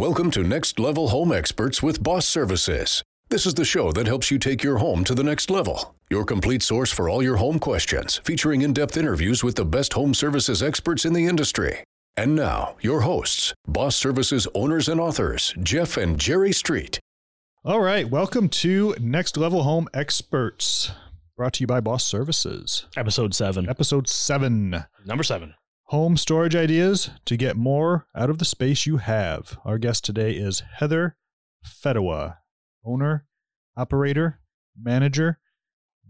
Welcome 0.00 0.30
to 0.30 0.42
Next 0.42 0.78
Level 0.78 1.08
Home 1.08 1.30
Experts 1.30 1.82
with 1.82 2.02
Boss 2.02 2.24
Services. 2.24 3.02
This 3.28 3.44
is 3.44 3.52
the 3.52 3.66
show 3.66 3.92
that 3.92 4.06
helps 4.06 4.30
you 4.30 4.38
take 4.38 4.62
your 4.62 4.78
home 4.78 5.04
to 5.04 5.14
the 5.14 5.22
next 5.22 5.50
level. 5.50 5.94
Your 6.08 6.24
complete 6.24 6.62
source 6.62 6.90
for 6.90 7.10
all 7.10 7.22
your 7.22 7.36
home 7.36 7.58
questions, 7.58 8.16
featuring 8.24 8.62
in 8.62 8.72
depth 8.72 8.96
interviews 8.96 9.44
with 9.44 9.56
the 9.56 9.64
best 9.66 9.92
home 9.92 10.14
services 10.14 10.62
experts 10.62 11.04
in 11.04 11.12
the 11.12 11.26
industry. 11.26 11.80
And 12.16 12.34
now, 12.34 12.76
your 12.80 13.02
hosts, 13.02 13.52
Boss 13.66 13.94
Services 13.94 14.48
owners 14.54 14.88
and 14.88 14.98
authors, 14.98 15.52
Jeff 15.62 15.98
and 15.98 16.18
Jerry 16.18 16.54
Street. 16.54 16.98
All 17.62 17.82
right, 17.82 18.08
welcome 18.08 18.48
to 18.48 18.94
Next 18.98 19.36
Level 19.36 19.64
Home 19.64 19.86
Experts, 19.92 20.92
brought 21.36 21.52
to 21.52 21.60
you 21.62 21.66
by 21.66 21.80
Boss 21.80 22.06
Services. 22.06 22.86
Episode 22.96 23.34
seven. 23.34 23.68
Episode 23.68 24.08
7 24.08 24.82
Number 25.04 25.22
seven. 25.22 25.56
Home 25.90 26.16
storage 26.16 26.54
ideas 26.54 27.10
to 27.24 27.36
get 27.36 27.56
more 27.56 28.06
out 28.14 28.30
of 28.30 28.38
the 28.38 28.44
space 28.44 28.86
you 28.86 28.98
have. 28.98 29.58
Our 29.64 29.76
guest 29.76 30.04
today 30.04 30.32
is 30.34 30.62
Heather 30.76 31.16
Fedewa, 31.66 32.36
owner, 32.84 33.26
operator, 33.76 34.38
manager, 34.80 35.40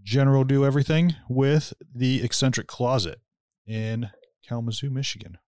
general 0.02 0.44
do 0.44 0.66
everything 0.66 1.14
with 1.30 1.72
the 1.94 2.22
Eccentric 2.22 2.66
Closet 2.66 3.20
in 3.66 4.10
Kalamazoo, 4.46 4.90
Michigan. 4.90 5.38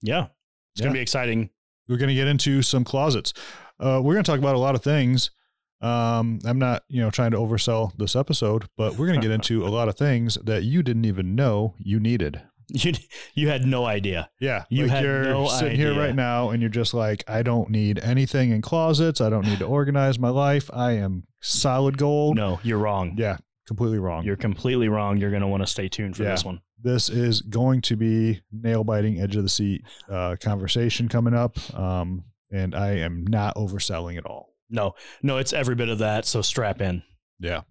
Yeah. 0.00 0.28
It's 0.72 0.80
Yeah. 0.80 0.84
going 0.84 0.94
to 0.94 0.98
be 0.98 1.02
exciting. 1.02 1.50
We're 1.88 1.96
going 1.96 2.10
to 2.10 2.14
get 2.14 2.28
into 2.28 2.62
some 2.62 2.84
closets. 2.84 3.32
Uh, 3.80 4.00
we're 4.04 4.14
going 4.14 4.24
to 4.24 4.30
talk 4.30 4.38
about 4.38 4.54
a 4.54 4.58
lot 4.60 4.76
of 4.76 4.84
things. 4.84 5.32
Um, 5.80 6.38
I'm 6.44 6.60
not, 6.60 6.84
you 6.88 7.00
know, 7.00 7.10
trying 7.10 7.32
to 7.32 7.38
oversell 7.38 7.92
this 7.98 8.14
episode, 8.14 8.68
but 8.76 8.96
we're 8.96 9.08
going 9.08 9.20
to 9.20 9.26
get 9.26 9.34
into 9.34 9.66
a 9.66 9.68
lot 9.68 9.88
of 9.88 9.96
things 9.96 10.38
that 10.44 10.62
you 10.62 10.84
didn't 10.84 11.06
even 11.06 11.34
know 11.34 11.74
you 11.78 11.98
needed. 11.98 12.40
You, 12.84 12.92
you 13.34 13.48
had 13.48 13.66
no 13.66 13.84
idea. 13.84 14.30
Yeah, 14.40 14.64
You 14.70 14.86
like 14.86 15.02
you're 15.02 15.24
no 15.24 15.48
sitting 15.48 15.76
here 15.76 15.94
right 15.98 16.14
now, 16.14 16.50
and 16.50 16.60
you're 16.62 16.70
just 16.70 16.94
like, 16.94 17.22
I 17.28 17.42
don't 17.42 17.68
need 17.70 17.98
anything 17.98 18.50
in 18.50 18.62
closets. 18.62 19.20
I 19.20 19.28
don't 19.30 19.46
need 19.46 19.58
to 19.58 19.66
organize 19.66 20.18
my 20.18 20.30
life. 20.30 20.70
I 20.72 20.92
am 20.92 21.24
solid 21.40 21.98
gold. 21.98 22.36
No, 22.36 22.60
you're 22.62 22.78
wrong. 22.78 23.16
Yeah, 23.18 23.36
completely 23.66 23.98
wrong. 23.98 24.24
You're 24.24 24.36
completely 24.36 24.88
wrong. 24.88 25.18
You're 25.18 25.30
going 25.30 25.42
to 25.42 25.48
want 25.48 25.62
to 25.62 25.66
stay 25.66 25.88
tuned 25.88 26.16
for 26.16 26.22
Yeah. 26.22 26.30
this 26.30 26.44
one. 26.44 26.60
this 26.82 27.08
is 27.08 27.40
going 27.42 27.80
to 27.82 27.96
be 27.96 28.40
nail 28.52 28.82
biting, 28.84 29.20
edge 29.20 29.36
of 29.36 29.42
the 29.42 29.48
seat 29.48 29.82
uh, 30.10 30.36
conversation 30.40 31.08
coming 31.08 31.34
up, 31.34 31.56
um, 31.78 32.24
and 32.50 32.74
I 32.74 32.92
am 32.98 33.26
not 33.26 33.56
overselling 33.56 34.16
at 34.18 34.26
all. 34.26 34.54
No, 34.70 34.94
no, 35.22 35.36
it's 35.38 35.52
every 35.52 35.74
bit 35.74 35.88
of 35.90 35.98
that. 35.98 36.24
So 36.26 36.40
strap 36.42 36.80
in. 36.80 37.02
Yeah. 37.38 37.62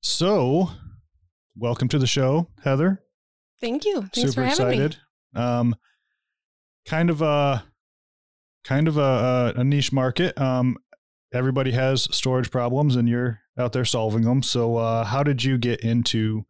So, 0.00 0.70
welcome 1.56 1.88
to 1.88 1.98
the 1.98 2.06
show, 2.06 2.48
Heather. 2.62 3.02
Thank 3.60 3.84
you. 3.84 4.00
Thanks 4.14 4.32
Super 4.32 4.32
for 4.32 4.44
having 4.44 4.80
excited. 4.80 4.96
Um, 5.34 5.76
kind 6.86 7.10
of 7.10 7.22
a 7.22 7.64
kind 8.64 8.88
of 8.88 8.96
a, 8.96 9.54
a, 9.56 9.60
a 9.60 9.64
niche 9.64 9.92
market. 9.92 10.38
Um, 10.40 10.76
everybody 11.32 11.72
has 11.72 12.08
storage 12.14 12.50
problems, 12.50 12.96
and 12.96 13.08
you're 13.08 13.40
out 13.58 13.72
there 13.72 13.84
solving 13.84 14.22
them. 14.22 14.42
So, 14.42 14.76
uh, 14.76 15.04
how 15.04 15.22
did 15.22 15.42
you 15.42 15.58
get 15.58 15.80
into 15.80 16.44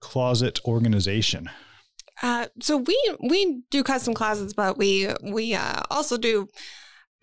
closet 0.00 0.60
organization? 0.64 1.50
Uh, 2.22 2.46
so 2.60 2.76
we 2.76 3.16
we 3.28 3.62
do 3.70 3.82
custom 3.82 4.14
closets, 4.14 4.52
but 4.52 4.76
we 4.76 5.08
we 5.22 5.54
uh, 5.54 5.82
also 5.90 6.18
do 6.18 6.48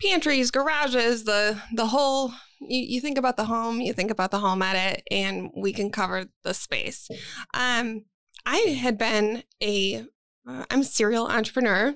pantries, 0.02 0.50
garages, 0.50 1.24
the 1.24 1.60
the 1.74 1.86
whole. 1.86 2.32
You, 2.60 2.80
you 2.80 3.00
think 3.00 3.18
about 3.18 3.36
the 3.36 3.44
home, 3.44 3.80
you 3.80 3.92
think 3.92 4.10
about 4.10 4.32
the 4.32 4.40
home 4.40 4.62
edit, 4.62 5.04
and 5.12 5.50
we 5.56 5.72
can 5.72 5.90
cover 5.90 6.24
the 6.42 6.54
space. 6.54 7.08
Um, 7.54 8.04
I 8.48 8.56
had 8.80 8.96
been 8.96 9.42
a 9.62 10.06
uh, 10.48 10.64
I'm 10.70 10.80
a 10.80 10.84
serial 10.84 11.26
entrepreneur, 11.26 11.94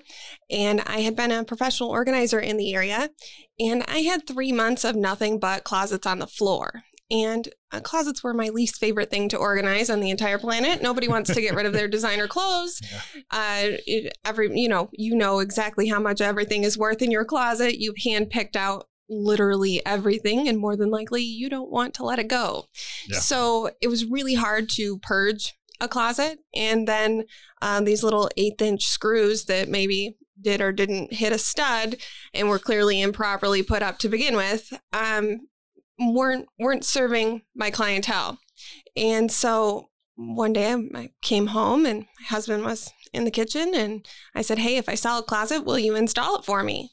and 0.50 0.83
I 0.83 1.00
had 1.00 1.17
been 1.17 1.33
a 1.33 1.42
professional 1.42 1.89
organizer 1.89 2.39
in 2.39 2.58
the 2.58 2.75
area, 2.75 3.08
and 3.58 3.83
I 3.89 4.00
had 4.00 4.27
three 4.27 4.53
months 4.53 4.84
of 4.84 4.95
nothing 4.95 5.39
but 5.39 5.64
closets 5.64 6.06
on 6.06 6.19
the 6.19 6.27
floor. 6.27 6.83
And 7.11 7.48
uh, 7.73 7.80
closets 7.80 8.23
were 8.23 8.34
my 8.34 8.50
least 8.50 8.78
favorite 8.78 9.11
thing 9.11 9.30
to 9.30 9.39
organize 9.39 9.89
on 9.89 10.01
the 10.01 10.11
entire 10.11 10.39
planet. 10.39 10.83
Nobody 10.83 11.08
wants 11.08 11.33
to 11.33 11.41
get 11.41 11.55
rid 11.55 11.64
of 11.64 11.73
their 11.73 11.89
designer 11.96 12.29
clothes. 12.29 12.80
Uh, 13.30 13.79
it, 13.86 14.12
every 14.23 14.51
you 14.55 14.68
know 14.68 14.91
you 14.92 15.17
know 15.17 15.39
exactly 15.39 15.89
how 15.89 16.01
much 16.01 16.20
everything 16.20 16.64
is 16.64 16.77
worth 16.77 17.01
in 17.01 17.11
your 17.11 17.24
closet. 17.24 17.79
You've 17.79 17.96
handpicked 18.05 18.57
out 18.57 18.86
literally 19.08 19.80
everything, 19.86 20.46
and 20.46 20.58
more 20.58 20.77
than 20.77 20.91
likely 20.91 21.23
you 21.23 21.48
don't 21.48 21.70
want 21.70 21.95
to 21.95 22.05
let 22.05 22.18
it 22.18 22.29
go. 22.29 22.67
Yeah. 23.08 23.18
So 23.20 23.70
it 23.80 23.89
was 23.89 24.05
really 24.05 24.35
hard 24.35 24.68
to 24.74 24.98
purge 24.98 25.55
a 25.83 25.89
closet, 25.89 26.39
and 26.55 26.87
then 26.87 27.25
uh, 27.61 27.81
these 27.81 28.03
little 28.03 28.31
eighth 28.37 28.63
inch 28.63 28.87
screws 28.87 29.45
that 29.47 29.69
maybe 29.69 30.17
did 30.41 30.61
or 30.61 30.73
didn't 30.73 31.13
hit 31.13 31.33
a 31.33 31.39
stud 31.39 31.97
and 32.35 32.48
were 32.48 32.59
clearly 32.59 33.01
improperly 33.01 33.63
put 33.63 33.83
up 33.83 33.98
to 33.98 34.09
begin 34.09 34.35
with 34.35 34.73
um, 34.92 35.41
weren't 35.98 36.48
weren't 36.59 36.85
serving 36.85 37.42
my 37.55 37.71
clientele 37.71 38.39
and 38.97 39.31
so 39.31 39.91
one 40.17 40.53
day 40.53 40.73
I- 40.73 40.89
I 40.95 41.11
came 41.23 41.48
home 41.48 41.87
and 41.87 42.01
my 42.01 42.27
husband 42.27 42.65
was 42.65 42.91
in 43.13 43.25
the 43.25 43.31
kitchen 43.31 43.75
and 43.75 44.07
I 44.35 44.42
said, 44.42 44.59
Hey, 44.59 44.77
if 44.77 44.89
I 44.89 44.95
sell 44.95 45.19
a 45.19 45.23
closet, 45.23 45.65
will 45.65 45.79
you 45.79 45.95
install 45.95 46.37
it 46.37 46.45
for 46.45 46.63
me? 46.63 46.91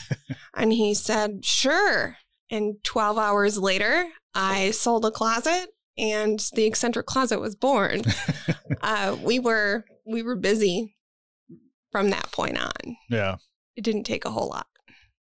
and 0.54 0.72
he 0.72 0.94
said, 0.94 1.44
Sure. 1.44 2.16
And 2.50 2.76
12 2.84 3.18
hours 3.18 3.58
later, 3.58 4.06
I 4.34 4.70
sold 4.70 5.04
a 5.04 5.10
closet 5.10 5.70
and 5.96 6.40
the 6.54 6.64
eccentric 6.64 7.06
closet 7.06 7.40
was 7.40 7.54
born. 7.54 8.02
uh, 8.82 9.16
we 9.22 9.38
were 9.38 9.84
we 10.06 10.22
were 10.22 10.36
busy 10.36 10.96
from 11.92 12.10
that 12.10 12.30
point 12.32 12.58
on. 12.58 12.96
Yeah. 13.08 13.36
It 13.76 13.84
didn't 13.84 14.04
take 14.04 14.24
a 14.24 14.30
whole 14.30 14.48
lot. 14.48 14.66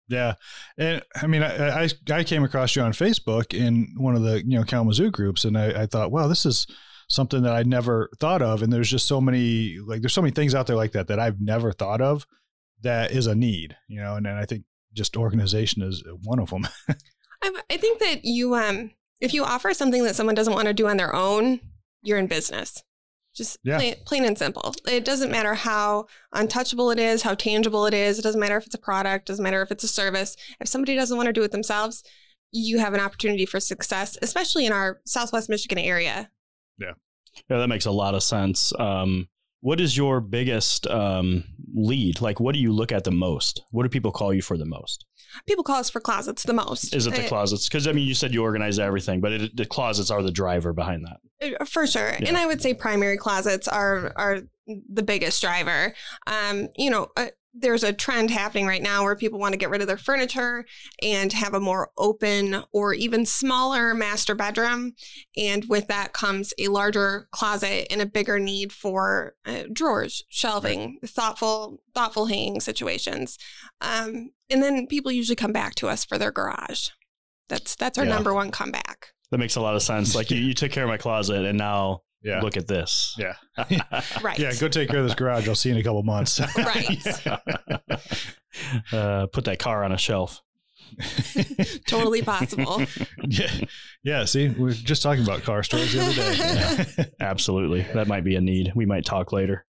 Yeah, 0.09 0.33
and 0.77 1.01
I 1.15 1.27
mean, 1.27 1.41
I, 1.41 1.85
I 1.85 1.89
I 2.11 2.23
came 2.25 2.43
across 2.43 2.75
you 2.75 2.81
on 2.81 2.91
Facebook 2.91 3.53
in 3.53 3.95
one 3.97 4.15
of 4.15 4.21
the 4.21 4.45
you 4.45 4.59
know 4.59 4.65
Kalamazoo 4.65 5.09
groups, 5.09 5.45
and 5.45 5.57
I, 5.57 5.83
I 5.83 5.85
thought, 5.85 6.11
wow, 6.11 6.27
this 6.27 6.45
is 6.45 6.67
something 7.09 7.43
that 7.43 7.53
I 7.53 7.63
never 7.63 8.09
thought 8.19 8.41
of. 8.41 8.61
And 8.61 8.71
there's 8.71 8.89
just 8.89 9.07
so 9.07 9.21
many 9.21 9.77
like 9.79 10.01
there's 10.01 10.13
so 10.13 10.21
many 10.21 10.33
things 10.33 10.53
out 10.55 10.67
there 10.67 10.75
like 10.75 10.91
that 10.93 11.07
that 11.07 11.19
I've 11.19 11.39
never 11.39 11.71
thought 11.71 12.01
of 12.01 12.25
that 12.81 13.11
is 13.11 13.27
a 13.27 13.35
need, 13.35 13.75
you 13.87 14.01
know. 14.01 14.15
And, 14.15 14.27
and 14.27 14.37
I 14.37 14.45
think 14.45 14.63
just 14.93 15.17
organization 15.17 15.81
is 15.81 16.03
one 16.23 16.39
of 16.39 16.49
them. 16.49 16.67
I, 17.43 17.61
I 17.69 17.77
think 17.77 17.99
that 17.99 18.23
you, 18.23 18.55
um, 18.55 18.91
if 19.19 19.33
you 19.33 19.43
offer 19.43 19.73
something 19.73 20.03
that 20.03 20.15
someone 20.15 20.35
doesn't 20.35 20.53
want 20.53 20.67
to 20.67 20.73
do 20.73 20.87
on 20.87 20.97
their 20.97 21.15
own, 21.15 21.59
you're 22.01 22.17
in 22.17 22.27
business. 22.27 22.83
Just 23.35 23.57
Yeah. 23.63 23.77
plain, 23.77 23.95
plain 24.05 24.25
and 24.25 24.37
simple. 24.37 24.75
It 24.87 25.03
doesn't 25.05 25.31
matter 25.31 25.55
how 25.55 26.05
untouchable 26.33 26.91
it 26.91 26.99
is, 26.99 27.23
how 27.23 27.33
tangible 27.33 27.85
it 27.87 27.93
is. 27.93 28.19
It 28.19 28.21
doesn't 28.21 28.39
matter 28.39 28.57
if 28.57 28.65
it's 28.67 28.75
a 28.75 28.79
product. 28.79 29.25
Doesn't 29.27 29.43
matter 29.43 29.61
if 29.63 29.71
it's 29.71 29.83
a 29.83 29.87
service. 29.87 30.35
If 30.59 30.67
somebody 30.67 30.95
doesn't 30.95 31.17
want 31.17 31.27
to 31.27 31.33
do 31.33 31.41
it 31.43 31.51
themselves, 31.51 32.03
you 32.51 32.77
have 32.79 32.93
an 32.93 32.99
opportunity 32.99 33.47
for 33.47 33.59
success, 33.59 34.17
especially 34.21 34.67
in 34.67 34.71
our 34.73 35.01
Southwest 35.05 35.49
Michigan 35.49 35.79
area. 35.79 36.29
Yeah, 36.77 36.93
Yeah, 37.49 37.57
that 37.57 37.67
makes 37.69 37.85
a 37.87 37.91
lot 37.91 38.13
of 38.13 38.21
sense. 38.21 38.71
Um, 38.77 39.29
what 39.61 39.79
is 39.81 39.97
your 39.97 40.21
biggest 40.21 40.85
um, 40.87 41.45
lead? 41.73 42.21
Like, 42.21 42.39
what 42.39 42.53
do 42.53 42.59
you 42.59 42.71
look 42.71 42.91
at 42.91 43.03
the 43.05 43.11
most? 43.11 43.63
What 43.71 43.81
do 43.83 43.89
people 43.89 44.11
call 44.11 44.31
you 44.33 44.43
for 44.43 44.57
the 44.57 44.65
most? 44.65 45.05
People 45.47 45.63
call 45.63 45.77
us 45.77 45.89
for 45.89 45.99
closets 45.99 46.43
the 46.43 46.53
most. 46.53 46.93
Is 46.95 47.07
it 47.07 47.15
the 47.15 47.25
Uh, 47.25 47.27
closets? 47.27 47.67
Because 47.67 47.87
I 47.87 47.91
mean, 47.91 48.07
you 48.07 48.13
said 48.13 48.33
you 48.33 48.41
organize 48.43 48.79
everything, 48.79 49.21
but 49.21 49.31
it, 49.31 49.55
the 49.57 49.65
closets 49.65 50.11
are 50.11 50.21
the 50.21 50.31
driver 50.31 50.73
behind 50.73 51.05
that. 51.05 51.55
Uh, 51.61 51.65
For 51.65 51.85
sure. 51.87 52.09
Yeah. 52.19 52.27
And 52.27 52.37
I 52.37 52.45
would 52.45 52.61
say 52.61 52.73
primary 52.73 53.17
closets 53.17 53.67
are 53.67 54.13
are 54.15 54.41
the 54.67 55.03
biggest 55.03 55.41
driver. 55.41 55.93
Um, 56.27 56.69
you 56.77 56.89
know, 56.89 57.07
uh, 57.17 57.27
there's 57.55 57.83
a 57.83 57.93
trend 57.93 58.31
happening 58.31 58.65
right 58.65 58.81
now 58.81 59.03
where 59.03 59.15
people 59.15 59.37
want 59.37 59.53
to 59.53 59.59
get 59.59 59.69
rid 59.69 59.81
of 59.81 59.87
their 59.87 59.95
furniture 59.97 60.65
and 61.03 61.31
have 61.33 61.53
a 61.53 61.59
more 61.59 61.91
open 61.99 62.63
or 62.71 62.95
even 62.95 63.27
smaller 63.27 63.93
master 63.93 64.33
bedroom. 64.33 64.93
And 65.37 65.65
with 65.69 65.87
that 65.87 66.13
comes 66.13 66.51
a 66.57 66.69
larger 66.69 67.27
closet 67.31 67.85
and 67.91 68.01
a 68.01 68.07
bigger 68.07 68.39
need 68.39 68.71
for 68.73 69.35
uh, 69.45 69.63
drawers, 69.71 70.23
shelving, 70.29 70.97
thoughtful, 71.05 71.79
thoughtful 71.93 72.25
hanging 72.25 72.59
situations. 72.59 73.37
Um, 73.81 74.31
and 74.49 74.63
then 74.63 74.87
people 74.87 75.11
usually 75.11 75.35
come 75.35 75.53
back 75.53 75.75
to 75.75 75.87
us 75.89 76.03
for 76.03 76.17
their 76.17 76.31
garage. 76.31 76.87
That's 77.49 77.75
that's 77.75 77.99
our 77.99 78.05
Yeah. 78.05 78.13
number 78.15 78.33
one 78.33 78.49
comeback. 78.49 79.09
That 79.29 79.37
makes 79.37 79.57
a 79.57 79.61
lot 79.61 79.75
of 79.75 79.83
sense. 79.83 80.15
Like 80.15 80.31
you, 80.31 80.37
you 80.41 80.53
took 80.55 80.71
care 80.71 80.85
of 80.85 80.89
my 80.89 80.97
closet, 80.97 81.45
and 81.45 81.57
now 81.57 82.01
Yeah. 82.23 82.41
look 82.41 82.57
at 82.57 82.67
this. 82.67 83.15
Yeah. 83.17 83.35
Right. 84.21 84.39
Yeah. 84.39 84.53
Go 84.59 84.67
take 84.69 84.89
care 84.89 84.99
of 84.99 85.05
this 85.05 85.15
garage. 85.15 85.47
I'll 85.47 85.55
see 85.55 85.69
you 85.69 85.75
in 85.75 85.81
a 85.81 85.83
couple 85.83 86.03
months. 86.03 86.39
Right. 86.57 87.27
uh, 88.93 89.27
put 89.27 89.45
that 89.45 89.59
car 89.59 89.83
on 89.83 89.91
a 89.91 89.97
shelf. 89.97 90.41
totally 91.87 92.21
possible. 92.21 92.83
yeah. 93.27 93.51
Yeah. 94.03 94.25
See, 94.25 94.49
we 94.49 94.71
are 94.71 94.73
just 94.73 95.01
talking 95.01 95.23
about 95.23 95.43
car 95.43 95.63
stores 95.63 95.93
the 95.93 96.01
other 96.01 96.13
day. 97.03 97.11
Absolutely, 97.19 97.81
that 97.93 98.07
might 98.07 98.23
be 98.23 98.35
a 98.35 98.41
need. 98.41 98.71
We 98.75 98.85
might 98.85 99.05
talk 99.05 99.31
later. 99.31 99.65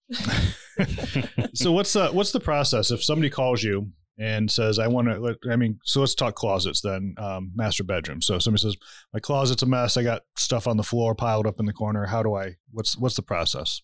so 1.53 1.71
what's 1.71 1.93
the 1.93 2.09
what's 2.09 2.31
the 2.31 2.39
process 2.39 2.91
if 2.91 3.03
somebody 3.03 3.29
calls 3.29 3.63
you 3.63 3.89
and 4.17 4.49
says 4.49 4.79
I 4.79 4.87
want 4.87 5.07
to 5.07 5.35
I 5.51 5.55
mean 5.55 5.79
so 5.83 5.99
let's 5.99 6.15
talk 6.15 6.35
closets 6.35 6.81
then 6.81 7.15
um, 7.17 7.51
master 7.55 7.83
bedroom 7.83 8.21
so 8.21 8.39
somebody 8.39 8.61
says 8.61 8.77
my 9.13 9.19
closet's 9.19 9.63
a 9.63 9.65
mess 9.65 9.97
I 9.97 10.03
got 10.03 10.23
stuff 10.37 10.67
on 10.67 10.77
the 10.77 10.83
floor 10.83 11.15
piled 11.15 11.47
up 11.47 11.59
in 11.59 11.65
the 11.65 11.73
corner 11.73 12.05
how 12.05 12.23
do 12.23 12.35
I 12.35 12.55
what's 12.71 12.97
what's 12.97 13.15
the 13.15 13.21
process 13.21 13.81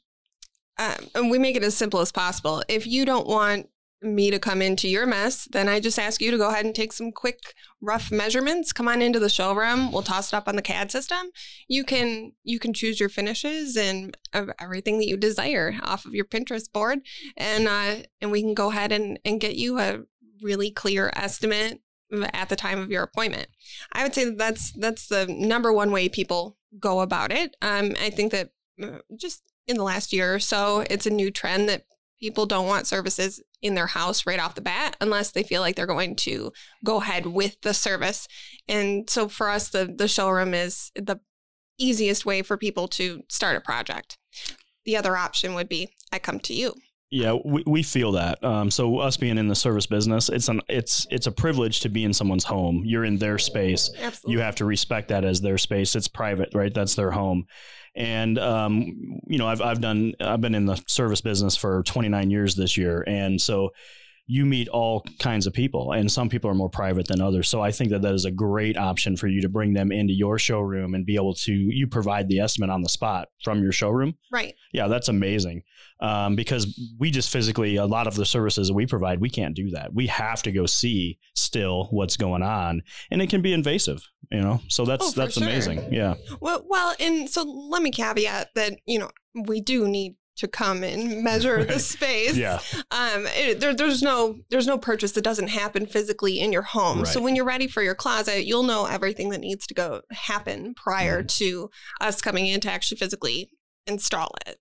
um, 0.78 0.96
and 1.14 1.32
we 1.32 1.38
make 1.38 1.56
it 1.56 1.64
as 1.64 1.76
simple 1.76 2.00
as 2.00 2.12
possible. 2.12 2.64
If 2.68 2.88
you 2.88 3.06
don't 3.06 3.28
want 3.28 3.70
me 4.02 4.32
to 4.32 4.40
come 4.40 4.64
into 4.64 4.88
your 4.88 5.06
mess, 5.06 5.48
then 5.52 5.70
I 5.70 5.80
just 5.80 6.00
ask 6.00 6.22
you 6.22 6.32
to 6.32 6.38
go 6.38 6.50
ahead 6.50 6.66
and 6.66 6.74
take 6.74 6.92
some 6.92 7.12
quick 7.12 7.54
rough 7.82 8.12
measurements. 8.12 8.74
Come 8.74 8.88
on 8.88 9.00
into 9.00 9.20
the 9.20 9.30
showroom. 9.30 9.92
We'll 9.92 10.02
toss 10.02 10.34
it 10.34 10.36
up 10.36 10.48
on 10.48 10.56
the 10.56 10.64
CAD 10.64 10.92
system. 10.92 11.30
You 11.68 11.84
can 11.84 12.32
you 12.44 12.58
can 12.58 12.74
choose 12.74 13.00
your 13.00 13.10
finishes 13.10 13.78
and 13.78 14.18
everything 14.60 14.98
that 14.98 15.08
you 15.08 15.18
desire 15.18 15.76
off 15.84 16.06
of 16.06 16.16
your 16.16 16.26
Pinterest 16.26 16.72
board, 16.72 17.02
and 17.38 17.68
uh, 17.68 17.98
and 18.22 18.32
we 18.32 18.42
can 18.42 18.56
go 18.56 18.72
ahead 18.72 18.92
and 18.92 19.20
and 19.24 19.40
get 19.40 19.56
you 19.56 19.78
a 19.78 20.00
really 20.42 20.72
clear 20.72 21.12
estimate 21.16 21.82
at 22.34 22.50
the 22.50 22.56
time 22.56 22.80
of 22.80 22.92
your 22.92 23.04
appointment. 23.04 23.48
I 23.94 24.04
would 24.04 24.14
say 24.14 24.26
that 24.26 24.38
that's 24.38 24.72
that's 24.74 25.08
the 25.08 25.26
number 25.28 25.72
one 25.72 25.92
way 25.92 26.10
people 26.10 26.58
go 26.80 27.02
about 27.02 27.32
it. 27.32 27.56
Um, 27.62 27.94
I 28.02 28.10
think 28.10 28.32
that 28.32 28.52
uh, 28.82 29.00
just 29.16 29.44
in 29.68 29.78
the 29.78 29.84
last 29.84 30.12
year 30.12 30.34
or 30.34 30.40
so, 30.40 30.84
it's 30.90 31.06
a 31.06 31.12
new 31.12 31.32
trend 31.32 31.70
that 31.70 31.86
people 32.20 32.46
don't 32.46 32.68
want 32.68 32.88
services 32.88 33.42
in 33.62 33.76
their 33.76 33.88
house 33.88 34.26
right 34.26 34.40
off 34.40 34.56
the 34.56 34.62
bat 34.62 34.96
unless 35.02 35.32
they 35.32 35.44
feel 35.44 35.62
like 35.62 35.76
they're 35.76 35.86
going 35.88 36.16
to 36.16 36.52
go 36.84 36.98
ahead 36.98 37.26
with 37.26 37.60
the 37.62 37.74
service. 37.74 38.28
And 38.68 39.10
so 39.10 39.28
for 39.28 39.50
us, 39.50 39.70
the, 39.70 39.92
the 39.98 40.08
showroom 40.08 40.54
is 40.54 40.92
the 40.96 41.18
easiest 41.80 42.26
way 42.26 42.42
for 42.42 42.58
people 42.58 42.88
to 42.90 43.24
start 43.28 43.58
a 43.58 43.62
project. 43.62 44.18
The 44.86 44.98
other 44.98 45.18
option 45.18 45.54
would 45.56 45.70
be 45.70 45.90
I 46.12 46.20
come 46.20 46.40
to 46.42 46.54
you. 46.54 46.74
Yeah, 47.12 47.38
we, 47.44 47.62
we 47.68 47.84
feel 47.84 48.14
that. 48.14 48.42
Um, 48.42 48.72
so 48.72 49.00
us 49.00 49.18
being 49.18 49.38
in 49.38 49.50
the 49.50 49.56
service 49.56 49.86
business, 49.86 50.30
it's 50.30 50.48
an 50.48 50.62
it's 50.70 51.06
it's 51.12 51.28
a 51.28 51.32
privilege 51.32 51.82
to 51.82 51.90
be 51.90 52.06
in 52.06 52.14
someone's 52.14 52.46
home. 52.46 52.84
You're 52.86 53.04
in 53.04 53.18
their 53.18 53.38
space. 53.38 53.92
Absolutely. 54.00 54.34
You 54.34 54.40
have 54.40 54.56
to 54.56 54.66
respect 54.66 55.10
that 55.10 55.26
as 55.26 55.42
their 55.42 55.58
space. 55.58 55.94
It's 55.96 56.08
private, 56.08 56.54
right? 56.54 56.74
That's 56.74 56.96
their 56.96 57.12
home. 57.12 57.48
And 57.96 58.40
um, 58.40 59.20
you 59.28 59.38
know, 59.38 59.48
I've 59.48 59.62
I've 59.62 59.82
done 59.82 60.14
I've 60.22 60.40
been 60.40 60.56
in 60.56 60.66
the 60.66 60.82
service 60.88 61.20
business 61.20 61.58
for 61.58 61.84
29 61.84 62.32
years 62.32 62.56
this 62.56 62.78
year, 62.78 63.04
and 63.06 63.40
so 63.42 63.74
you 64.28 64.46
meet 64.46 64.68
all 64.70 65.04
kinds 65.20 65.48
of 65.48 65.54
people 65.54 65.92
and 65.92 66.12
some 66.12 66.30
people 66.30 66.50
are 66.50 66.56
more 66.56 66.70
private 66.70 67.08
than 67.08 67.22
others. 67.22 67.50
So 67.50 67.62
i 67.62 67.72
think 67.72 67.90
that 67.92 68.02
that 68.02 68.14
is 68.14 68.26
a 68.26 68.32
great 68.32 68.78
option 68.78 69.16
for 69.18 69.28
you 69.28 69.42
to 69.42 69.50
bring 69.50 69.74
them 69.74 69.92
into 69.92 70.14
your 70.14 70.38
showroom 70.40 70.94
and 70.96 71.06
be 71.06 71.16
able 71.16 71.34
to 71.36 71.54
you 71.54 71.88
provide 71.88 72.28
the 72.28 72.40
estimate 72.40 72.70
on 72.70 72.82
the 72.82 72.90
spot 72.90 73.30
from 73.44 73.62
your 73.62 73.72
showroom. 73.72 74.16
Right. 74.32 74.56
Yeah 74.74 74.88
that's 74.88 75.10
amazing. 75.10 75.64
Um, 76.00 76.36
because 76.36 76.80
we 76.98 77.12
just 77.12 77.32
physically 77.32 77.76
a 77.76 77.86
lot 77.86 78.08
of 78.08 78.16
the 78.16 78.26
services 78.26 78.70
that 78.70 78.74
we 78.74 78.86
provide 78.86 79.22
we 79.22 79.30
can't 79.30 79.56
do 79.56 79.70
that. 79.72 79.94
We 79.94 80.08
have 80.08 80.42
to 80.44 80.52
go 80.52 80.66
see 80.66 81.20
still 81.36 81.88
what's 81.92 82.18
going 82.18 82.44
on 82.44 82.82
and 83.10 83.22
it 83.22 83.30
can 83.30 83.42
be 83.42 83.54
invasive 83.54 84.08
you 84.32 84.42
know? 84.42 84.62
So 84.70 84.86
that's 84.86 85.10
oh, 85.10 85.12
that's 85.12 85.34
sure. 85.36 85.44
amazing. 85.44 85.92
Yeah. 85.92 86.16
Well 86.40 86.66
well 86.68 86.96
and 87.00 87.30
so 87.30 87.44
let 87.44 87.82
me 87.82 87.92
caveat 87.92 88.50
that 88.56 88.74
you 88.86 89.00
know 89.00 89.10
we 89.48 89.62
do 89.62 89.88
need 89.88 90.16
to 90.42 90.48
come 90.48 90.84
and 90.84 91.24
measure 91.24 91.64
the 91.64 91.80
space. 91.80 92.36
yeah. 92.36 92.60
Um, 92.92 93.26
it, 93.30 93.60
there, 93.60 93.74
there's 93.74 94.02
no 94.04 94.38
there's 94.50 94.68
no 94.68 94.78
purchase 94.78 95.14
that 95.14 95.24
doesn't 95.24 95.48
happen 95.48 95.86
physically 95.88 96.40
in 96.40 96.52
your 96.52 96.62
home. 96.62 97.00
Right. 97.00 97.08
So 97.08 97.22
when 97.22 97.36
you're 97.36 97.46
ready 97.46 97.68
for 97.68 97.82
your 97.82 97.96
closet, 97.96 98.46
you'll 98.46 98.64
know 98.64 98.86
everything 98.86 99.30
that 99.30 99.40
needs 99.40 99.66
to 99.68 99.74
go 99.74 100.02
happen 100.12 100.74
prior 100.76 101.24
Mhm. 101.24 101.38
to 101.38 101.70
us 102.02 102.22
coming 102.22 102.46
in 102.48 102.60
to 102.62 102.72
actually 102.72 102.98
physically 102.98 103.50
install 103.88 104.32
it. 104.46 104.60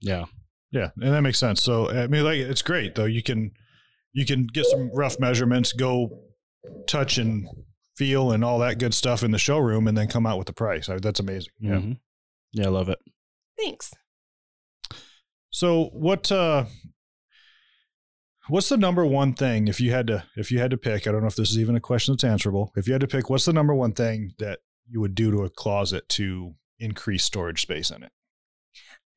yeah 0.00 0.26
Yeah, 0.70 0.90
and 1.00 1.12
that 1.14 1.22
makes 1.22 1.38
sense. 1.38 1.62
So 1.62 1.90
I 1.90 2.06
mean, 2.06 2.24
like 2.24 2.38
it's 2.38 2.62
great 2.62 2.94
though. 2.94 3.06
You 3.06 3.22
can 3.22 3.50
you 4.12 4.24
can 4.26 4.46
get 4.46 4.66
some 4.66 4.90
rough 4.94 5.18
measurements, 5.18 5.72
go 5.72 6.10
touch 6.86 7.16
and 7.18 7.46
feel 7.96 8.32
and 8.32 8.44
all 8.44 8.58
that 8.58 8.78
good 8.78 8.92
stuff 8.94 9.22
in 9.22 9.30
the 9.30 9.38
showroom, 9.38 9.86
and 9.88 9.96
then 9.96 10.08
come 10.08 10.26
out 10.26 10.38
with 10.38 10.46
the 10.46 10.52
price. 10.52 10.88
I, 10.88 10.98
that's 10.98 11.20
amazing. 11.20 11.52
Yeah. 11.60 11.74
Mhm. 11.76 11.98
yeah 12.52 12.66
i 12.66 12.68
love 12.70 12.88
it 12.88 12.98
Thanks. 13.58 13.92
So 15.50 15.90
what 15.92 16.30
uh 16.30 16.64
what's 18.48 18.68
the 18.68 18.76
number 18.76 19.04
one 19.04 19.34
thing 19.34 19.68
if 19.68 19.80
you 19.80 19.90
had 19.90 20.06
to 20.08 20.24
if 20.36 20.50
you 20.50 20.58
had 20.58 20.70
to 20.70 20.76
pick, 20.76 21.06
I 21.06 21.12
don't 21.12 21.20
know 21.22 21.28
if 21.28 21.36
this 21.36 21.50
is 21.50 21.58
even 21.58 21.76
a 21.76 21.80
question 21.80 22.14
that's 22.14 22.24
answerable. 22.24 22.72
If 22.76 22.86
you 22.86 22.92
had 22.94 23.00
to 23.02 23.08
pick, 23.08 23.30
what's 23.30 23.44
the 23.44 23.52
number 23.52 23.74
one 23.74 23.92
thing 23.92 24.32
that 24.38 24.60
you 24.88 25.00
would 25.00 25.14
do 25.14 25.30
to 25.30 25.44
a 25.44 25.50
closet 25.50 26.08
to 26.10 26.54
increase 26.78 27.24
storage 27.24 27.62
space 27.62 27.90
in 27.90 28.02
it? 28.02 28.12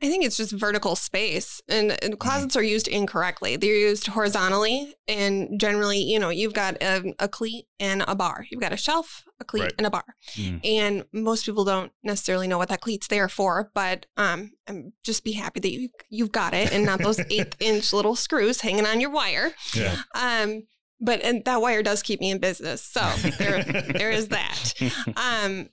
I 0.04 0.08
think 0.10 0.26
it's 0.26 0.36
just 0.38 0.52
vertical 0.52 0.96
space, 0.98 1.62
and, 1.70 1.98
and 2.04 2.20
closets 2.20 2.56
are 2.58 2.64
used 2.64 2.88
incorrectly. 2.90 3.56
They're 3.56 3.74
used 3.74 4.08
horizontally, 4.08 4.94
and 5.08 5.60
generally, 5.60 6.00
you 6.00 6.20
know, 6.20 6.30
you've 6.30 6.54
got 6.54 6.76
a, 6.84 7.14
a 7.20 7.28
cleat 7.30 7.66
and 7.80 8.04
a 8.08 8.14
bar. 8.14 8.46
You've 8.52 8.60
got 8.62 8.74
a 8.74 8.78
shelf, 8.78 9.24
a 9.40 9.46
cleat, 9.46 9.62
Right. 9.64 9.74
and 9.78 9.88
a 9.88 9.90
bar. 9.90 10.04
Mm. 10.36 10.60
And 10.66 11.06
most 11.14 11.46
people 11.46 11.64
don't 11.64 11.92
necessarily 12.04 12.48
know 12.48 12.58
what 12.58 12.68
that 12.70 12.82
cleat's 12.82 13.08
there 13.08 13.30
for, 13.30 13.72
but 13.74 14.06
um, 14.18 14.52
I'm 14.68 14.92
just 15.04 15.24
be 15.24 15.32
happy 15.32 15.62
that 15.62 15.72
you 15.72 15.90
you've 16.10 16.32
got 16.34 16.54
it, 16.54 16.74
and 16.74 16.86
not 16.86 17.00
those 17.00 17.20
eighth 17.32 17.56
inch 17.62 17.94
little 17.94 18.16
screws 18.18 18.60
hanging 18.62 18.86
on 18.86 19.00
your 19.00 19.10
wire. 19.12 19.52
Yeah. 19.74 19.96
Um, 20.16 20.64
but 21.00 21.22
and 21.22 21.44
that 21.46 21.62
wire 21.62 21.82
does 21.84 22.02
keep 22.04 22.20
me 22.20 22.30
in 22.30 22.40
business, 22.40 22.82
so 22.84 23.02
there 23.40 23.64
there 23.64 24.12
is 24.12 24.28
that. 24.30 24.74
Um, 25.18 25.70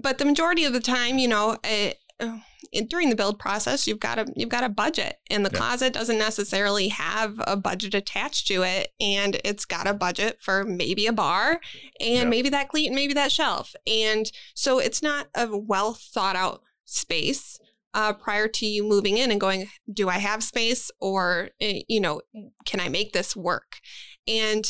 but 0.00 0.18
the 0.18 0.24
majority 0.24 0.64
of 0.64 0.72
the 0.72 0.80
time, 0.80 1.18
you 1.18 1.28
know, 1.28 1.58
it, 1.64 1.98
uh, 2.20 2.36
it- 2.36 2.42
during 2.88 3.10
the 3.10 3.16
build 3.16 3.38
process, 3.38 3.86
you've 3.86 4.00
got 4.00 4.18
a 4.18 4.26
you've 4.36 4.48
got 4.48 4.64
a 4.64 4.68
budget, 4.68 5.18
and 5.30 5.44
the 5.44 5.50
Yeah. 5.52 5.58
closet 5.58 5.92
doesn't 5.92 6.18
necessarily 6.18 6.88
have 6.88 7.40
a 7.46 7.56
budget 7.56 7.94
attached 7.94 8.46
to 8.48 8.62
it, 8.62 8.92
and 9.00 9.40
it's 9.44 9.64
got 9.64 9.86
a 9.86 9.94
budget 9.94 10.38
for 10.40 10.64
maybe 10.64 11.06
a 11.06 11.12
bar, 11.12 11.60
and 12.00 12.10
Yeah. 12.14 12.24
maybe 12.24 12.48
that 12.50 12.68
cleat, 12.68 12.86
and 12.86 12.94
maybe 12.96 13.14
that 13.14 13.32
shelf, 13.32 13.74
and 13.86 14.30
so 14.54 14.78
it's 14.78 15.02
not 15.02 15.28
a 15.34 15.56
well 15.56 15.94
thought 15.94 16.36
out 16.36 16.62
space. 16.84 17.58
Uh, 17.94 18.12
prior 18.12 18.46
to 18.46 18.66
you 18.66 18.84
moving 18.84 19.16
in 19.16 19.30
and 19.30 19.40
going, 19.40 19.70
do 19.90 20.06
I 20.10 20.18
have 20.18 20.44
space, 20.44 20.90
or 21.00 21.48
eh, 21.62 21.80
you 21.88 21.98
know, 21.98 22.20
can 22.66 22.78
I 22.78 22.90
make 22.90 23.14
this 23.14 23.34
work? 23.34 23.78
And 24.26 24.66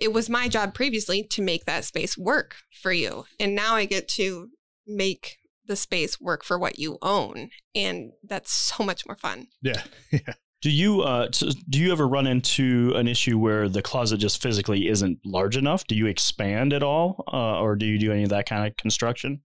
it 0.00 0.12
was 0.12 0.28
my 0.28 0.48
job 0.48 0.74
previously 0.74 1.22
to 1.24 1.40
make 1.40 1.64
that 1.64 1.86
space 1.86 2.18
work 2.18 2.56
for 2.82 2.92
you. 2.92 3.24
And 3.40 3.54
now 3.54 3.74
I 3.74 3.86
get 3.86 4.06
to 4.10 4.50
make 4.86 5.38
the 5.66 5.76
space 5.76 6.20
work 6.20 6.44
for 6.44 6.58
what 6.58 6.78
you 6.78 6.98
own. 7.02 7.50
And 7.74 8.12
that's 8.22 8.52
so 8.52 8.84
much 8.84 9.06
more 9.06 9.16
fun. 9.16 9.46
Yeah. 9.62 9.82
yeah 10.10 10.34
Do 10.62 10.70
you 10.70 11.00
uh, 11.02 11.28
do 11.68 11.80
you 11.80 11.90
ever 11.90 12.06
run 12.06 12.26
into 12.26 12.92
an 12.94 13.08
issue 13.08 13.36
where 13.38 13.68
the 13.68 13.82
closet 13.82 14.18
just 14.18 14.40
physically 14.40 14.88
isn't 14.88 15.18
large 15.24 15.56
enough? 15.56 15.84
Do 15.86 15.96
you 15.96 16.06
expand 16.06 16.72
at 16.72 16.82
all, 16.84 17.24
uh, 17.32 17.60
or 17.60 17.74
do 17.74 17.84
you 17.86 17.98
do 17.98 18.12
any 18.12 18.22
of 18.22 18.30
that 18.30 18.48
kind 18.48 18.66
of 18.66 18.76
construction? 18.76 19.42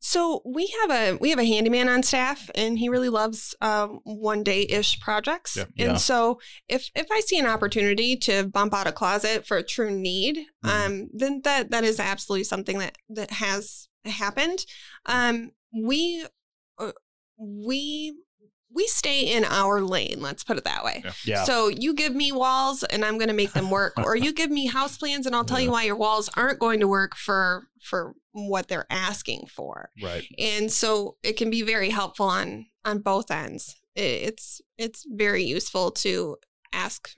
So 0.00 0.42
we 0.44 0.72
have 0.82 0.90
a 0.90 1.18
we 1.20 1.30
have 1.30 1.38
a 1.38 1.44
handyman 1.44 1.88
on 1.88 2.02
staff, 2.02 2.50
and 2.54 2.78
he 2.78 2.88
really 2.88 3.08
loves 3.08 3.54
um, 3.60 4.00
one 4.04 4.42
day 4.42 4.66
ish 4.68 4.98
projects. 5.00 5.56
Yeah. 5.56 5.64
And 5.78 5.92
Yeah. 5.92 5.96
so 5.96 6.40
if 6.68 6.90
if 6.96 7.06
I 7.12 7.20
see 7.20 7.38
an 7.38 7.46
opportunity 7.46 8.16
to 8.18 8.48
bump 8.48 8.74
out 8.74 8.86
a 8.88 8.92
closet 8.92 9.46
for 9.46 9.56
a 9.56 9.62
true 9.64 9.90
need, 9.90 10.46
Mhm. 10.64 10.68
um, 10.86 11.08
then 11.14 11.40
that 11.44 11.70
that 11.70 11.84
is 11.84 11.98
absolutely 12.00 12.44
something 12.44 12.78
that 12.78 12.96
that 13.08 13.30
has 13.30 13.88
happened. 14.08 14.64
Um, 15.06 15.52
we 15.72 16.26
uh, 16.78 16.92
we 17.38 18.14
we 18.76 18.86
stay 18.86 19.32
in 19.32 19.44
our 19.44 19.80
lane. 19.80 20.20
Let's 20.20 20.44
put 20.44 20.58
it 20.58 20.64
that 20.64 20.84
way. 20.84 21.00
Yeah. 21.02 21.12
Yeah, 21.24 21.44
So 21.44 21.68
you 21.68 21.94
give 21.94 22.14
me 22.14 22.30
walls 22.30 22.82
and 22.82 23.04
I'm 23.04 23.16
going 23.16 23.28
to 23.28 23.34
make 23.34 23.52
them 23.52 23.70
work 23.70 23.94
or 23.96 24.16
you 24.16 24.34
give 24.34 24.50
me 24.50 24.66
house 24.66 24.98
plans 24.98 25.24
and 25.24 25.34
I'll 25.34 25.46
tell 25.46 25.60
you 25.60 25.70
why 25.70 25.84
your 25.84 25.96
walls 25.96 26.28
aren't 26.36 26.58
going 26.58 26.80
to 26.80 26.88
work 26.88 27.16
for 27.16 27.68
for 27.80 28.14
what 28.32 28.68
they're 28.68 28.86
asking 28.90 29.46
for. 29.46 29.90
Right. 30.02 30.26
And 30.38 30.70
so 30.70 31.16
it 31.22 31.38
can 31.38 31.48
be 31.48 31.62
very 31.62 31.88
helpful 31.88 32.26
on 32.26 32.66
on 32.84 32.98
both 32.98 33.30
ends. 33.30 33.76
It's 33.94 34.60
it's 34.76 35.06
very 35.08 35.42
useful 35.42 35.90
to 35.92 36.36
ask 36.72 37.08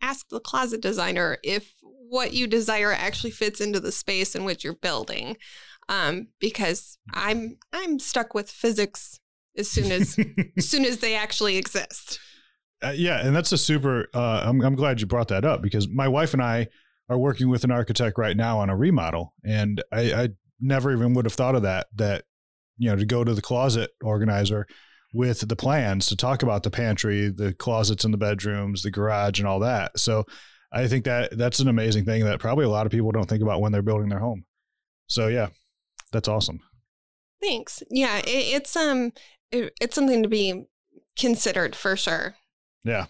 ask 0.00 0.28
the 0.28 0.40
closet 0.40 0.80
designer 0.80 1.38
if 1.44 1.74
what 1.82 2.32
you 2.32 2.46
desire 2.46 2.92
actually 2.92 3.30
fits 3.30 3.60
into 3.60 3.78
the 3.78 3.92
space 3.92 4.34
in 4.34 4.44
which 4.44 4.64
you're 4.64 4.74
building. 4.74 5.36
Um, 5.88 6.28
because 6.38 6.98
I'm 7.14 7.56
I'm 7.72 7.98
stuck 7.98 8.34
with 8.34 8.50
physics 8.50 9.20
as 9.56 9.70
soon 9.70 9.90
as 9.90 10.18
as 10.56 10.68
soon 10.68 10.84
as 10.84 10.98
they 10.98 11.14
actually 11.14 11.56
exist. 11.56 12.18
Uh, 12.82 12.92
yeah, 12.94 13.26
and 13.26 13.34
that's 13.34 13.52
a 13.52 13.58
super. 13.58 14.08
Uh, 14.14 14.42
I'm 14.44 14.60
I'm 14.60 14.76
glad 14.76 15.00
you 15.00 15.06
brought 15.06 15.28
that 15.28 15.44
up 15.44 15.62
because 15.62 15.88
my 15.88 16.08
wife 16.08 16.32
and 16.32 16.42
I 16.42 16.68
are 17.08 17.18
working 17.18 17.48
with 17.48 17.64
an 17.64 17.70
architect 17.70 18.18
right 18.18 18.36
now 18.36 18.60
on 18.60 18.70
a 18.70 18.76
remodel, 18.76 19.34
and 19.44 19.82
I, 19.90 20.12
I 20.12 20.28
never 20.60 20.92
even 20.92 21.14
would 21.14 21.24
have 21.24 21.34
thought 21.34 21.54
of 21.54 21.62
that. 21.62 21.88
That 21.96 22.24
you 22.76 22.88
know 22.88 22.96
to 22.96 23.04
go 23.04 23.24
to 23.24 23.34
the 23.34 23.42
closet 23.42 23.90
organizer 24.02 24.66
with 25.12 25.48
the 25.48 25.56
plans 25.56 26.06
to 26.06 26.16
talk 26.16 26.42
about 26.42 26.62
the 26.62 26.70
pantry, 26.70 27.30
the 27.30 27.54
closets 27.54 28.04
in 28.04 28.10
the 28.10 28.18
bedrooms, 28.18 28.82
the 28.82 28.90
garage, 28.90 29.38
and 29.40 29.48
all 29.48 29.60
that. 29.60 29.98
So 29.98 30.24
I 30.72 30.86
think 30.86 31.04
that 31.04 31.36
that's 31.36 31.60
an 31.60 31.68
amazing 31.68 32.04
thing 32.04 32.24
that 32.24 32.40
probably 32.40 32.66
a 32.66 32.70
lot 32.70 32.86
of 32.86 32.92
people 32.92 33.10
don't 33.10 33.28
think 33.28 33.42
about 33.42 33.60
when 33.60 33.72
they're 33.72 33.82
building 33.82 34.10
their 34.10 34.18
home. 34.18 34.44
So 35.06 35.28
yeah, 35.28 35.48
that's 36.12 36.28
awesome. 36.28 36.60
Thanks. 37.42 37.82
Yeah, 37.90 38.18
it, 38.18 38.26
it's 38.26 38.76
um 38.76 39.12
it, 39.52 39.72
it's 39.80 39.94
something 39.94 40.22
to 40.22 40.28
be 40.28 40.64
considered 41.18 41.74
for 41.76 41.96
sure. 41.96 42.34
Yeah. 42.84 43.06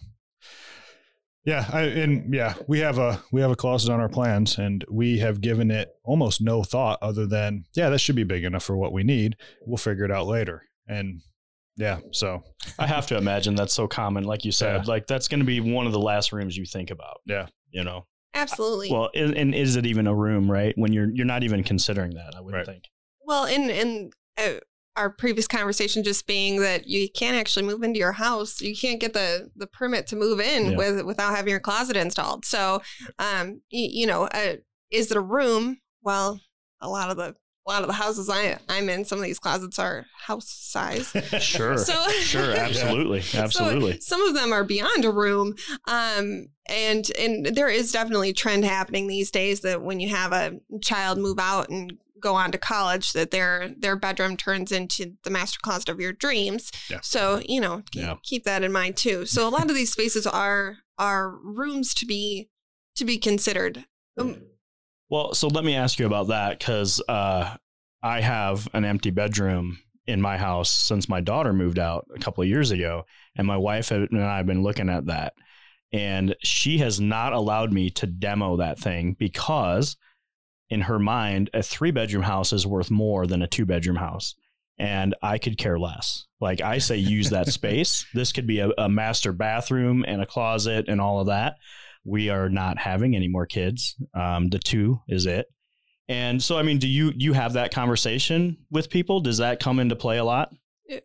Yeah, 1.44 1.64
I, 1.72 1.82
and 1.82 2.34
yeah, 2.34 2.54
we 2.66 2.80
have 2.80 2.98
a 2.98 3.22
we 3.32 3.40
have 3.40 3.50
a 3.50 3.56
closet 3.56 3.90
on 3.90 4.00
our 4.00 4.08
plans, 4.08 4.58
and 4.58 4.84
we 4.90 5.18
have 5.20 5.40
given 5.40 5.70
it 5.70 5.88
almost 6.04 6.42
no 6.42 6.62
thought 6.62 6.98
other 7.00 7.26
than 7.26 7.64
yeah, 7.74 7.88
that 7.88 8.00
should 8.00 8.16
be 8.16 8.24
big 8.24 8.44
enough 8.44 8.64
for 8.64 8.76
what 8.76 8.92
we 8.92 9.02
need. 9.02 9.36
We'll 9.64 9.78
figure 9.78 10.04
it 10.04 10.10
out 10.10 10.26
later, 10.26 10.64
and 10.86 11.22
Yeah. 11.78 12.00
So 12.10 12.42
I 12.78 12.86
have 12.86 13.06
to 13.06 13.16
imagine 13.16 13.54
that's 13.54 13.72
so 13.72 13.86
common, 13.88 14.24
like 14.24 14.44
you 14.44 14.52
said. 14.52 14.82
Yeah. 14.84 14.90
Like 14.92 15.06
that's 15.06 15.28
going 15.28 15.40
to 15.40 15.46
be 15.46 15.60
one 15.60 15.86
of 15.86 15.92
the 15.92 16.00
last 16.00 16.32
rooms 16.32 16.56
you 16.56 16.66
think 16.66 16.90
about. 16.90 17.20
Yeah. 17.24 17.46
You 17.70 17.84
know. 17.84 18.04
Absolutely. 18.34 18.90
Well, 18.92 19.10
and, 19.14 19.34
and 19.36 19.54
is 19.54 19.76
it 19.76 19.86
even 19.86 20.06
a 20.06 20.14
room, 20.14 20.50
right? 20.50 20.72
When 20.76 20.92
you're 20.92 21.10
you're 21.10 21.26
not 21.26 21.42
even 21.42 21.62
considering 21.64 22.14
that, 22.14 22.34
I 22.36 22.40
wouldn't 22.40 22.66
Right. 22.66 22.66
think. 22.66 22.84
Well, 23.24 23.44
in 23.46 23.70
in 23.70 24.10
uh, 24.36 24.60
our 24.96 25.10
previous 25.10 25.46
conversation, 25.46 26.02
just 26.02 26.26
being 26.26 26.60
that 26.60 26.86
you 26.86 27.08
can't 27.10 27.36
actually 27.36 27.64
move 27.66 27.82
into 27.82 27.98
your 27.98 28.12
house, 28.12 28.60
you 28.60 28.76
can't 28.76 29.00
get 29.00 29.12
the 29.12 29.50
the 29.56 29.66
permit 29.66 30.06
to 30.08 30.16
move 30.16 30.40
in 30.40 30.70
Yeah. 30.72 30.76
with 30.76 31.04
without 31.04 31.34
having 31.34 31.50
your 31.50 31.60
closet 31.60 31.96
installed. 31.96 32.44
So, 32.44 32.82
um, 33.18 33.62
you, 33.70 33.88
you 34.02 34.06
know, 34.06 34.24
uh, 34.24 34.56
is 34.90 35.10
it 35.10 35.16
a 35.16 35.20
room? 35.20 35.78
Well, 36.02 36.40
a 36.80 36.88
lot 36.88 37.10
of 37.10 37.16
the 37.16 37.34
a 37.68 37.70
lot 37.70 37.82
of 37.82 37.88
the 37.88 37.94
houses 37.94 38.30
I 38.30 38.58
I'm 38.68 38.88
in, 38.88 39.04
some 39.04 39.18
of 39.18 39.24
these 39.24 39.38
closets 39.38 39.78
are 39.78 40.06
house 40.16 40.48
size. 40.50 41.12
Sure. 41.40 41.76
So 41.78 42.08
sure. 42.10 42.56
Absolutely. 42.56 43.22
Absolutely. 43.34 43.92
So 44.00 44.16
some 44.16 44.26
of 44.26 44.34
them 44.34 44.52
are 44.52 44.64
beyond 44.64 45.04
a 45.04 45.10
room, 45.10 45.54
um, 45.86 46.46
and 46.66 47.10
and 47.18 47.46
there 47.46 47.68
is 47.68 47.92
definitely 47.92 48.30
a 48.30 48.34
trend 48.34 48.64
happening 48.64 49.06
these 49.06 49.30
days 49.30 49.60
that 49.60 49.82
when 49.82 50.00
you 50.00 50.08
have 50.08 50.32
a 50.32 50.58
child 50.82 51.18
move 51.18 51.38
out 51.38 51.68
and 51.68 51.98
go 52.20 52.34
on 52.34 52.50
to 52.52 52.58
college, 52.58 53.12
that 53.12 53.30
their 53.30 53.68
their 53.76 53.96
bedroom 53.96 54.36
turns 54.36 54.72
into 54.72 55.12
the 55.24 55.30
master 55.30 55.58
closet 55.62 55.88
of 55.90 56.00
your 56.00 56.12
dreams. 56.12 56.72
Yeah. 56.90 57.00
So 57.02 57.42
you 57.46 57.60
know, 57.60 57.82
keep, 57.90 58.02
Yeah. 58.02 58.14
keep 58.22 58.44
that 58.44 58.64
in 58.64 58.72
mind 58.72 58.96
too. 58.96 59.26
So 59.26 59.46
a 59.46 59.50
lot 59.50 59.68
of 59.68 59.76
these 59.76 59.92
spaces 59.92 60.26
are 60.26 60.78
are 60.98 61.30
rooms 61.42 61.92
to 61.94 62.06
be 62.06 62.48
to 62.96 63.04
be 63.04 63.18
considered. 63.18 63.84
Well, 65.10 65.32
so 65.34 65.48
let 65.48 65.64
me 65.64 65.74
ask 65.74 65.98
you 65.98 66.06
about 66.06 66.28
that 66.28 66.58
because 66.58 67.02
uh, 67.08 67.56
I 68.02 68.20
have 68.20 68.68
an 68.74 68.84
empty 68.84 69.10
bedroom 69.10 69.78
in 70.06 70.20
my 70.20 70.36
house 70.36 70.70
since 70.70 71.08
my 71.08 71.20
daughter 71.20 71.52
moved 71.52 71.78
out 71.78 72.06
a 72.14 72.18
couple 72.18 72.42
of 72.42 72.48
years 72.48 72.70
ago, 72.70 73.04
and 73.36 73.46
my 73.46 73.56
wife 73.56 73.90
and 73.90 74.22
I 74.22 74.36
have 74.36 74.46
been 74.46 74.62
looking 74.62 74.90
at 74.90 75.06
that, 75.06 75.32
and 75.92 76.36
she 76.42 76.78
has 76.78 77.00
not 77.00 77.32
allowed 77.32 77.72
me 77.72 77.88
to 77.90 78.06
demo 78.06 78.58
that 78.58 78.78
thing 78.78 79.16
because, 79.18 79.96
in 80.68 80.82
her 80.82 80.98
mind, 80.98 81.48
a 81.54 81.62
three 81.62 81.90
bedroom 81.90 82.22
house 82.22 82.52
is 82.52 82.66
worth 82.66 82.90
more 82.90 83.26
than 83.26 83.42
a 83.42 83.46
two 83.46 83.64
bedroom 83.64 83.96
house. 83.96 84.34
And 84.80 85.14
I 85.22 85.38
could 85.38 85.58
care 85.58 85.78
less. 85.78 86.26
Like 86.40 86.60
I 86.60 86.78
say, 86.78 86.98
use 86.98 87.30
that 87.30 87.48
space. 87.52 88.06
This 88.14 88.30
could 88.30 88.46
be 88.46 88.60
a, 88.60 88.70
a 88.78 88.88
master 88.88 89.32
bathroom 89.32 90.04
and 90.06 90.22
a 90.22 90.26
closet 90.26 90.84
and 90.88 91.00
all 91.00 91.18
of 91.20 91.26
that 91.28 91.56
we 92.08 92.30
are 92.30 92.48
not 92.48 92.78
having 92.78 93.14
any 93.14 93.28
more 93.28 93.46
kids. 93.46 93.96
Um, 94.14 94.48
the 94.48 94.58
two 94.58 95.00
is 95.08 95.26
it. 95.26 95.46
And 96.08 96.42
so, 96.42 96.58
I 96.58 96.62
mean, 96.62 96.78
do 96.78 96.88
you 96.88 97.12
you 97.16 97.34
have 97.34 97.52
that 97.52 97.72
conversation 97.72 98.56
with 98.70 98.88
people? 98.88 99.20
Does 99.20 99.38
that 99.38 99.60
come 99.60 99.78
into 99.78 99.94
play 99.94 100.18
a 100.18 100.24
lot? 100.24 100.50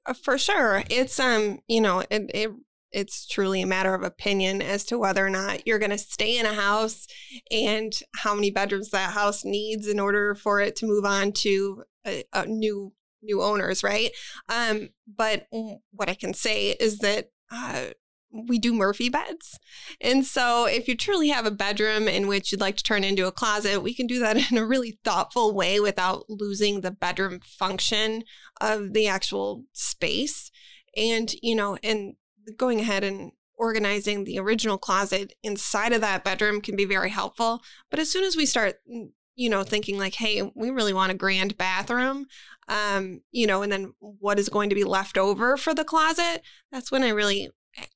Uh, 0.06 0.14
For 0.14 0.38
sure. 0.38 0.84
It's 0.90 1.20
um, 1.20 1.60
you 1.68 1.82
know, 1.82 2.00
it, 2.00 2.32
it 2.34 2.52
it's 2.94 3.28
truly 3.28 3.62
a 3.62 3.68
matter 3.68 3.94
of 3.94 4.04
opinion 4.04 4.62
as 4.62 4.86
to 4.86 4.98
whether 4.98 5.26
or 5.26 5.30
not 5.30 5.68
you're 5.68 5.80
going 5.80 5.92
to 5.92 5.98
stay 5.98 6.38
in 6.38 6.46
a 6.46 6.54
house 6.54 7.08
and 7.52 7.92
how 8.16 8.36
many 8.36 8.52
bedrooms 8.52 8.92
that 8.92 9.12
house 9.12 9.44
needs 9.44 9.88
in 9.88 10.00
order 10.00 10.36
for 10.36 10.62
it 10.62 10.76
to 10.78 10.86
move 10.86 11.04
on 11.04 11.32
to 11.32 11.84
a, 12.06 12.24
a 12.34 12.46
new 12.46 12.94
new 13.22 13.42
owners, 13.42 13.84
right? 13.84 14.12
Um, 14.48 14.90
but 15.08 15.48
what 15.92 16.10
I 16.10 16.14
can 16.14 16.34
say 16.34 16.72
is 16.72 17.00
that 17.00 17.30
uh, 17.52 17.88
we 18.34 18.58
do 18.58 18.74
Murphy 18.74 19.10
beds. 19.10 19.60
And 20.02 20.26
so 20.26 20.66
if 20.66 20.88
you 20.88 20.98
truly 20.98 21.30
have 21.30 21.46
a 21.46 21.52
bedroom 21.52 22.08
in 22.08 22.28
which 22.28 22.52
you'd 22.52 22.62
like 22.62 22.78
to 22.78 22.84
turn 22.84 23.04
into 23.04 23.28
a 23.28 23.32
closet, 23.32 23.82
we 23.82 23.94
can 23.94 24.08
do 24.08 24.20
that 24.20 24.38
in 24.52 24.58
a 24.58 24.66
really 24.66 25.00
thoughtful 25.04 25.54
way 25.54 25.80
without 25.80 26.26
losing 26.30 26.82
the 26.82 26.92
bedroom 26.92 27.40
function 27.40 28.24
of 28.60 28.94
the 28.94 29.08
actual 29.08 29.64
space. 29.74 30.52
And, 30.98 31.34
you 31.42 31.56
know, 31.56 31.78
and 31.84 32.16
going 32.58 32.80
ahead 32.80 33.04
and 33.04 33.32
organizing 33.56 34.24
the 34.24 34.40
original 34.40 34.78
closet 34.78 35.34
inside 35.44 35.94
of 35.94 36.02
that 36.02 36.24
bedroom 36.24 36.60
can 36.60 36.76
be 36.76 36.86
very 36.86 37.10
helpful. 37.10 37.62
But 37.90 38.00
as 38.00 38.12
soon 38.12 38.24
as 38.24 38.36
we 38.36 38.46
start, 38.46 38.76
mm, 38.92 39.10
you 39.36 39.50
know, 39.50 39.64
thinking 39.64 39.98
like, 39.98 40.16
hey, 40.16 40.52
we 40.56 40.70
really 40.70 40.94
want 40.94 41.12
a 41.12 41.16
grand 41.16 41.58
bathroom, 41.58 42.26
um, 42.68 43.22
you 43.32 43.48
know, 43.48 43.64
and 43.64 43.72
then 43.72 43.94
what 44.00 44.38
is 44.38 44.50
going 44.50 44.70
to 44.70 44.76
be 44.76 44.84
left 44.84 45.18
over 45.18 45.58
for 45.58 45.74
the 45.74 45.84
closet, 45.84 46.42
that's 46.72 46.92
when 46.92 47.04
I 47.04 47.10
really 47.10 47.50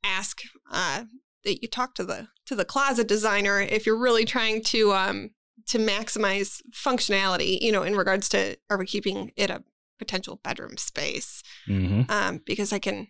ask 0.03 0.41
uh, 0.71 1.05
that 1.43 1.61
you 1.61 1.67
talk 1.67 1.95
to 1.95 2.03
the 2.03 2.27
to 2.45 2.55
the 2.55 2.65
closet 2.65 3.07
designer 3.07 3.59
if 3.59 3.85
you're 3.85 3.99
really 3.99 4.25
trying 4.25 4.63
to 4.63 4.93
um 4.93 5.31
to 5.67 5.79
maximize 5.79 6.61
functionality, 6.71 7.59
you 7.61 7.71
know, 7.71 7.83
in 7.83 7.95
regards 7.95 8.29
to 8.29 8.57
are 8.69 8.77
we 8.77 8.85
keeping 8.85 9.31
it 9.35 9.49
a 9.49 9.63
potential 9.99 10.39
bedroom 10.43 10.77
space? 10.77 11.43
Mm-hmm. 11.67 12.09
Um, 12.09 12.41
because 12.45 12.71
I 12.71 12.79
can 12.79 13.07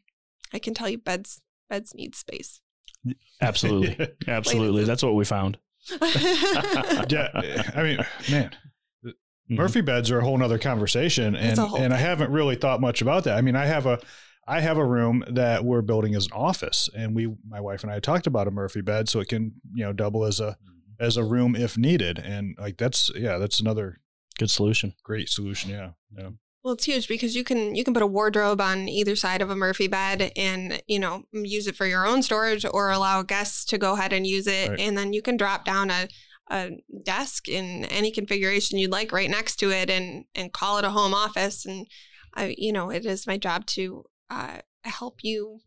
I 0.53 0.59
can 0.59 0.73
tell 0.73 0.89
you 0.89 0.97
beds 0.97 1.41
beds 1.69 1.93
need 1.93 2.15
space. 2.15 2.61
Absolutely, 3.41 4.07
absolutely. 4.27 4.83
That's 4.83 5.03
what 5.03 5.15
we 5.15 5.25
found. 5.25 5.57
yeah. 6.01 7.71
I 7.75 7.83
mean, 7.83 8.05
man, 8.29 8.51
Mhm. 9.49 9.55
Murphy 9.55 9.81
beds 9.81 10.11
are 10.11 10.19
a 10.19 10.23
whole 10.23 10.37
nother 10.37 10.59
conversation, 10.59 11.35
and 11.35 11.57
whole 11.57 11.79
and 11.79 11.93
I 11.93 11.97
haven't 11.97 12.31
really 12.31 12.55
thought 12.55 12.81
much 12.81 13.01
about 13.01 13.23
that. 13.25 13.37
I 13.37 13.41
mean, 13.41 13.55
I 13.55 13.65
have 13.65 13.85
a 13.85 13.99
I 14.47 14.61
have 14.61 14.77
a 14.77 14.85
room 14.85 15.23
that 15.27 15.65
we're 15.65 15.81
building 15.81 16.15
as 16.15 16.25
an 16.25 16.31
office, 16.33 16.89
and 16.95 17.15
we 17.15 17.35
my 17.47 17.59
wife 17.59 17.83
and 17.83 17.91
I 17.91 17.99
talked 17.99 18.27
about 18.27 18.47
a 18.47 18.51
Murphy 18.51 18.81
bed, 18.81 19.09
so 19.09 19.19
it 19.19 19.27
can 19.27 19.53
you 19.73 19.83
know 19.83 19.93
double 19.93 20.23
as 20.23 20.39
a 20.39 20.51
mm-hmm. 20.51 21.03
as 21.05 21.17
a 21.17 21.23
room 21.23 21.55
if 21.55 21.77
needed, 21.77 22.19
and 22.19 22.55
like 22.59 22.77
that's 22.77 23.11
yeah, 23.15 23.37
that's 23.37 23.59
another 23.59 23.99
Good 24.37 24.49
solution. 24.51 24.93
great 25.03 25.29
solution. 25.29 25.71
Yeah, 25.71 25.91
yeah. 26.17 26.29
Well, 26.63 26.73
it's 26.73 26.85
huge 26.85 27.07
because 27.07 27.35
you 27.35 27.43
can 27.43 27.75
you 27.75 27.83
can 27.83 27.93
put 27.93 28.03
a 28.03 28.07
wardrobe 28.07 28.61
on 28.61 28.87
either 28.89 29.15
side 29.15 29.41
of 29.41 29.49
a 29.49 29.55
Murphy 29.55 29.87
bed 29.87 30.31
and 30.35 30.81
you 30.87 30.99
know 30.99 31.23
use 31.31 31.67
it 31.67 31.75
for 31.75 31.85
your 31.85 32.05
own 32.05 32.21
storage 32.21 32.65
or 32.71 32.91
allow 32.91 33.23
guests 33.23 33.65
to 33.65 33.77
go 33.77 33.93
ahead 33.93 34.13
and 34.13 34.27
use 34.27 34.47
it, 34.47 34.69
Right. 34.69 34.79
and 34.79 34.97
then 34.97 35.13
you 35.13 35.21
can 35.21 35.37
drop 35.37 35.65
down 35.65 35.89
a 35.91 36.07
a 36.49 36.71
desk 37.03 37.49
in 37.49 37.83
any 37.85 38.09
configuration 38.09 38.77
you'd 38.77 38.91
like 38.91 39.11
right 39.11 39.29
next 39.29 39.57
to 39.57 39.71
it 39.71 39.89
and 39.89 40.25
and 40.35 40.53
call 40.53 40.77
it 40.77 40.85
a 40.85 40.91
home 40.91 41.13
office. 41.13 41.65
And 41.65 41.87
I 42.33 42.55
you 42.57 42.71
know 42.71 42.89
it 42.89 43.05
is 43.05 43.27
my 43.27 43.37
job 43.37 43.65
to 43.67 44.05
uh, 44.29 44.57
help 44.83 45.19
you 45.23 45.59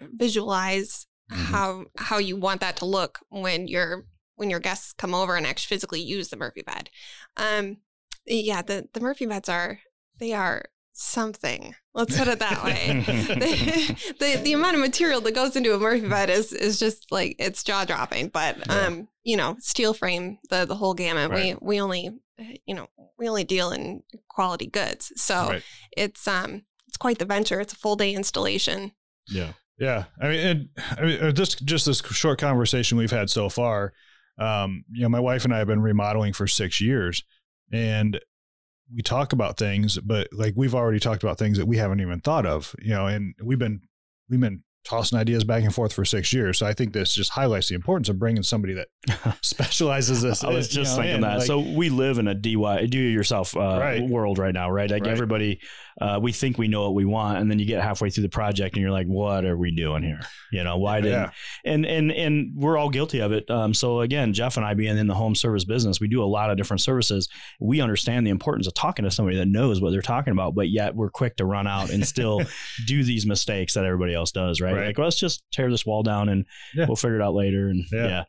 visualize 0.00 1.06
Mhm. 1.30 1.36
how 1.50 1.84
how 1.98 2.18
you 2.18 2.36
want 2.36 2.60
that 2.62 2.76
to 2.78 2.84
look 2.86 3.18
when 3.28 3.68
your 3.68 4.06
when 4.36 4.48
your 4.50 4.60
guests 4.60 4.92
come 4.92 5.14
over 5.14 5.36
and 5.36 5.46
actually 5.46 5.74
physically 5.74 6.00
use 6.00 6.28
the 6.28 6.36
Murphy 6.36 6.62
bed. 6.62 6.88
Um, 7.36 7.78
yeah, 8.24 8.62
the 8.62 8.88
the 8.92 9.00
Murphy 9.00 9.26
beds 9.26 9.48
are 9.48 9.80
they 10.18 10.32
are 10.32 10.64
something. 10.92 11.74
Let's 11.94 12.16
put 12.16 12.28
it 12.28 12.38
that 12.38 12.64
way. 12.64 13.02
the, 13.04 14.14
the 14.20 14.40
the 14.42 14.52
amount 14.52 14.74
of 14.76 14.80
material 14.80 15.20
that 15.22 15.34
goes 15.34 15.54
into 15.56 15.74
a 15.74 15.78
Murphy 15.78 16.08
bed 16.08 16.30
is 16.30 16.52
is 16.52 16.78
just 16.78 17.10
like 17.12 17.36
it's 17.38 17.62
jaw 17.62 17.84
dropping. 17.84 18.28
But 18.28 18.56
Yeah. 18.66 18.86
um, 18.86 19.08
you 19.22 19.36
know, 19.36 19.56
steel 19.60 19.92
frame, 19.94 20.38
the 20.48 20.64
the 20.64 20.76
whole 20.76 20.94
gamut. 20.94 21.30
Right. 21.30 21.60
We 21.60 21.76
we 21.76 21.80
only 21.80 22.10
you 22.64 22.74
know 22.74 22.88
we 23.18 23.28
only 23.28 23.44
deal 23.44 23.70
in 23.72 24.02
quality 24.28 24.66
goods, 24.66 25.12
so 25.16 25.48
Right. 25.50 25.62
it's 25.96 26.26
um 26.26 26.62
quite 26.98 27.18
the 27.18 27.24
venture. 27.24 27.60
It's 27.60 27.72
a 27.72 27.76
full 27.76 27.96
day 27.96 28.12
installation. 28.14 28.92
Yeah. 29.28 29.52
Yeah, 29.78 30.06
I 30.20 30.28
mean, 30.28 30.40
and, 30.40 30.68
I 30.96 31.02
mean, 31.02 31.22
uh, 31.22 31.30
this 31.30 31.54
just 31.54 31.86
this 31.86 32.00
short 32.00 32.40
conversation 32.40 32.98
we've 32.98 33.12
had 33.12 33.30
so 33.30 33.48
far. 33.48 33.92
Um, 34.36 34.84
you 34.90 35.02
know, 35.02 35.08
my 35.08 35.20
wife 35.20 35.44
and 35.44 35.54
I 35.54 35.58
have 35.58 35.68
been 35.68 35.80
remodeling 35.80 36.32
for 36.32 36.48
six 36.48 36.80
years, 36.80 37.22
and 37.72 38.18
we 38.92 39.02
talk 39.02 39.32
about 39.32 39.56
things, 39.56 39.96
but 39.98 40.26
like 40.32 40.54
we've 40.56 40.74
already 40.74 40.98
talked 40.98 41.22
about 41.22 41.38
things 41.38 41.58
that 41.58 41.66
we 41.66 41.76
haven't 41.76 42.00
even 42.00 42.20
thought 42.20 42.44
of. 42.44 42.74
You 42.80 42.90
know, 42.90 43.06
and 43.06 43.36
we've 43.40 43.58
been 43.58 43.82
we've 44.28 44.40
been 44.40 44.64
tossing 44.88 45.18
ideas 45.18 45.44
back 45.44 45.62
and 45.64 45.74
forth 45.74 45.92
for 45.92 46.04
six 46.04 46.32
years. 46.32 46.58
So 46.58 46.66
I 46.66 46.72
think 46.72 46.92
this 46.92 47.12
just 47.14 47.30
highlights 47.30 47.68
the 47.68 47.74
importance 47.74 48.08
of 48.08 48.18
bringing 48.18 48.42
somebody 48.42 48.72
that 48.74 48.88
specializes 49.42 50.22
this. 50.22 50.44
I 50.44 50.50
was 50.50 50.68
just 50.68 50.96
know, 50.96 51.02
thinking 51.02 51.16
in. 51.16 51.20
that. 51.22 51.38
Like, 51.38 51.46
so 51.46 51.60
we 51.60 51.90
live 51.90 52.18
in 52.18 52.28
a 52.28 52.34
DIY, 52.34 52.88
do 52.90 52.98
it 52.98 53.12
yourself 53.12 53.56
uh, 53.56 53.78
Right. 53.80 54.02
world 54.08 54.38
right 54.38 54.54
now, 54.54 54.70
right? 54.70 54.90
Like 54.90 55.02
Right. 55.02 55.10
everybody, 55.12 55.60
uh, 56.00 56.18
we 56.22 56.30
think 56.32 56.58
we 56.58 56.68
know 56.68 56.82
what 56.84 56.94
we 56.94 57.04
want, 57.04 57.38
and 57.38 57.50
then 57.50 57.58
you 57.58 57.66
get 57.66 57.82
halfway 57.82 58.08
through 58.08 58.22
the 58.22 58.28
project, 58.28 58.76
and 58.76 58.82
you're 58.82 58.92
like, 58.92 59.08
"What 59.08 59.44
are 59.44 59.56
we 59.56 59.72
doing 59.74 60.04
here? 60.04 60.20
You 60.52 60.62
know, 60.62 60.76
why 60.78 61.00
didn't?" 61.00 61.18
yeah, 61.22 61.30
And 61.64 61.84
and 61.84 62.12
and 62.12 62.52
we're 62.54 62.78
all 62.78 62.88
guilty 62.88 63.18
of 63.20 63.32
it. 63.32 63.50
Um, 63.50 63.74
so 63.74 64.00
again, 64.02 64.32
Jeff 64.32 64.56
and 64.56 64.64
I, 64.64 64.74
being 64.74 64.96
in 64.96 65.08
the 65.08 65.14
home 65.16 65.34
service 65.34 65.64
business, 65.64 66.00
we 66.00 66.06
do 66.06 66.22
a 66.22 66.24
lot 66.26 66.50
of 66.52 66.56
different 66.56 66.82
services. 66.82 67.28
We 67.58 67.80
understand 67.80 68.24
the 68.24 68.30
importance 68.30 68.68
of 68.68 68.74
talking 68.74 69.04
to 69.06 69.10
somebody 69.10 69.38
that 69.38 69.48
knows 69.48 69.80
what 69.80 69.90
they're 69.90 70.00
talking 70.00 70.32
about, 70.32 70.54
but 70.54 70.70
yet 70.70 70.94
we're 70.94 71.10
quick 71.10 71.36
to 71.38 71.44
run 71.44 71.66
out 71.66 71.90
and 71.90 72.06
still 72.06 72.42
do 72.86 73.02
these 73.02 73.26
mistakes 73.26 73.74
that 73.74 73.84
everybody 73.84 74.14
else 74.14 74.30
does, 74.30 74.60
right? 74.60 74.74
Right. 74.76 74.77
Like, 74.86 74.98
well, 74.98 75.06
let's 75.06 75.18
just 75.18 75.42
tear 75.52 75.70
this 75.70 75.84
wall 75.84 76.02
down 76.02 76.28
and 76.28 76.44
Yeah. 76.74 76.86
we'll 76.86 76.96
figure 76.96 77.16
it 77.16 77.22
out 77.22 77.34
later. 77.34 77.68
And 77.68 77.84
Yeah. 77.92 78.06
yeah. 78.06 78.24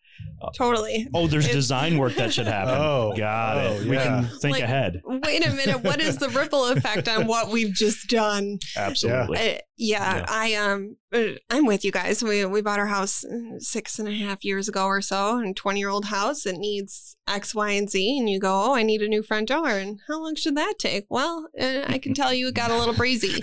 Totally. 0.58 1.08
Oh, 1.13 1.27
there's 1.27 1.46
It's- 1.46 1.56
design 1.56 1.98
work 1.98 2.15
that 2.15 2.34
should 2.34 2.48
happen. 2.48 2.74
Oh, 2.79 3.13
got 3.15 3.58
oh, 3.58 3.74
it. 3.74 3.88
We 3.88 3.98
can 3.98 4.25
think 4.41 4.56
Like- 4.56 4.63
ahead. 4.63 5.01
Wait 5.06 5.46
a 5.46 5.51
minute. 5.51 5.84
What 5.84 6.01
is 6.01 6.18
the 6.18 6.29
ripple 6.29 6.65
effect 6.68 7.08
on 7.08 7.27
what 7.27 7.50
we've 7.50 7.74
just 7.74 8.08
done? 8.10 8.60
Absolutely. 8.75 9.38
I, 9.38 9.62
Yeah, 9.81 10.17
Yeah. 10.17 10.25
I 10.27 10.53
um, 10.55 10.98
uh, 11.13 11.39
I'm 11.50 11.65
with 11.65 11.86
you 11.86 11.91
guys. 11.91 12.21
We 12.21 12.43
we 12.45 12.62
bought 12.62 12.79
our 12.79 12.88
house 12.88 13.24
uh, 13.24 13.57
six 13.59 13.98
and 13.98 14.09
a 14.09 14.13
half 14.13 14.43
years 14.43 14.67
ago 14.67 14.86
or 14.86 15.00
so, 15.01 15.38
and 15.38 15.55
twenty 15.55 15.79
year 15.79 15.88
old 15.89 16.05
house. 16.05 16.45
It 16.45 16.57
needs 16.57 17.15
X, 17.27 17.55
Y, 17.55 17.69
and 17.71 17.89
Z, 17.89 18.17
and 18.19 18.29
you 18.29 18.39
go, 18.39 18.51
oh, 18.65 18.75
I 18.75 18.83
need 18.83 19.01
a 19.01 19.07
new 19.07 19.24
front 19.24 19.48
door, 19.48 19.69
and 19.69 20.00
how 20.09 20.21
long 20.21 20.36
should 20.36 20.57
that 20.57 20.74
take? 20.79 21.05
Well, 21.09 21.48
uh, 21.59 21.83
I 21.88 21.98
can 21.98 22.13
tell 22.13 22.33
you, 22.33 22.50
it 22.50 22.55
got 22.55 22.71
a 22.71 22.77
little 22.77 22.93
breezy. 22.93 23.39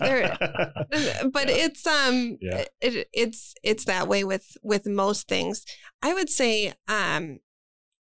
There- 0.00 0.36
but 1.32 1.48
it's 1.48 1.86
um, 1.86 2.36
Yeah. 2.40 2.64
it, 2.80 3.08
it's 3.12 3.54
it's 3.62 3.84
that 3.84 4.08
way 4.08 4.24
with 4.24 4.56
with 4.62 4.86
most 4.86 5.28
things. 5.28 5.64
I 6.02 6.14
would 6.14 6.28
say 6.28 6.74
um. 6.88 7.38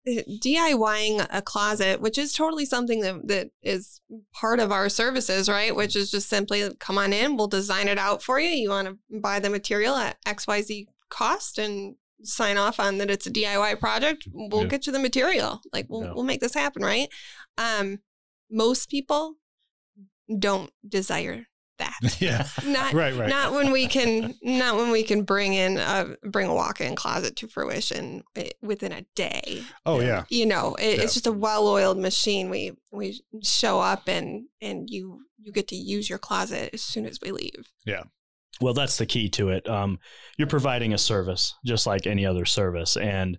DIYing 0.08 1.26
a 1.32 1.42
closet, 1.42 2.00
which 2.02 2.18
is 2.18 2.34
totally 2.34 2.66
something 2.66 3.02
that, 3.02 3.28
that 3.28 3.50
is 3.64 4.02
part 4.34 4.60
of 4.60 4.72
our 4.72 4.90
services, 4.90 5.50
right? 5.50 5.76
Which 5.76 5.96
is 5.96 6.12
just 6.12 6.30
simply 6.30 6.70
come 6.80 6.98
on 6.98 7.12
in, 7.14 7.38
we'll 7.38 7.48
design 7.48 7.88
it 7.88 7.98
out 7.98 8.22
for 8.22 8.40
you. 8.40 8.50
You 8.50 8.70
want 8.70 8.88
to 8.88 9.20
buy 9.20 9.40
the 9.40 9.50
material 9.50 9.96
at 9.96 10.18
XYZ 10.26 10.86
cost 11.10 11.58
and 11.58 11.96
sign 12.24 12.58
off 12.58 12.80
on 12.80 12.98
that 12.98 13.10
it's 13.12 13.28
a 13.28 13.32
DIY 13.32 13.80
project, 13.80 14.28
we'll 14.32 14.64
Yeah. 14.64 14.68
get 14.68 14.86
you 14.88 14.92
the 14.94 15.00
material. 15.00 15.62
Like 15.74 15.86
we'll 15.90 16.14
we'll 16.16 16.24
make 16.24 16.40
this 16.42 16.54
happen, 16.54 16.82
right? 16.84 17.10
Um 17.58 18.00
most 18.50 18.90
people 18.90 19.36
don't 20.40 20.72
desire 20.88 21.48
that. 21.78 21.94
yeah. 22.22 22.48
Not 22.66 22.94
Right. 22.94 23.16
Right. 23.16 23.30
not 23.30 23.54
when 23.54 23.72
we 23.72 23.88
can 23.88 24.36
not 24.42 24.76
when 24.78 24.92
we 24.92 25.04
can 25.04 25.24
bring 25.24 25.54
in 25.54 25.78
a 25.78 26.16
bring 26.24 26.48
a 26.48 26.54
walk-in 26.54 26.96
closet 26.96 27.36
to 27.38 27.48
fruition 27.48 28.24
eh, 28.36 28.50
within 28.62 28.92
a 28.92 29.02
day 29.16 29.64
oh 29.86 30.00
yeah. 30.00 30.24
you 30.30 30.46
know 30.46 30.76
it, 30.76 30.98
Yeah. 30.98 31.04
it's 31.04 31.14
just 31.14 31.28
a 31.28 31.32
well-oiled 31.32 31.98
machine 31.98 32.50
we 32.50 32.72
we 32.92 33.22
show 33.44 33.80
up 33.80 34.08
and 34.08 34.46
and 34.62 34.90
you 34.90 35.22
you 35.38 35.52
get 35.52 35.68
to 35.70 35.76
use 35.76 36.10
your 36.10 36.20
closet 36.20 36.70
as 36.74 36.82
soon 36.82 37.06
as 37.06 37.20
we 37.22 37.32
leave 37.32 37.70
Yeah. 37.86 38.04
Well, 38.62 38.74
that's 38.74 38.98
the 38.98 39.06
key 39.06 39.28
to 39.32 39.50
it. 39.50 39.68
Um, 39.68 40.00
you're 40.38 40.48
providing 40.48 40.94
a 40.94 40.98
service 40.98 41.54
just 41.66 41.86
like 41.86 42.08
any 42.08 42.26
other 42.26 42.46
service, 42.46 42.96
and 42.96 43.38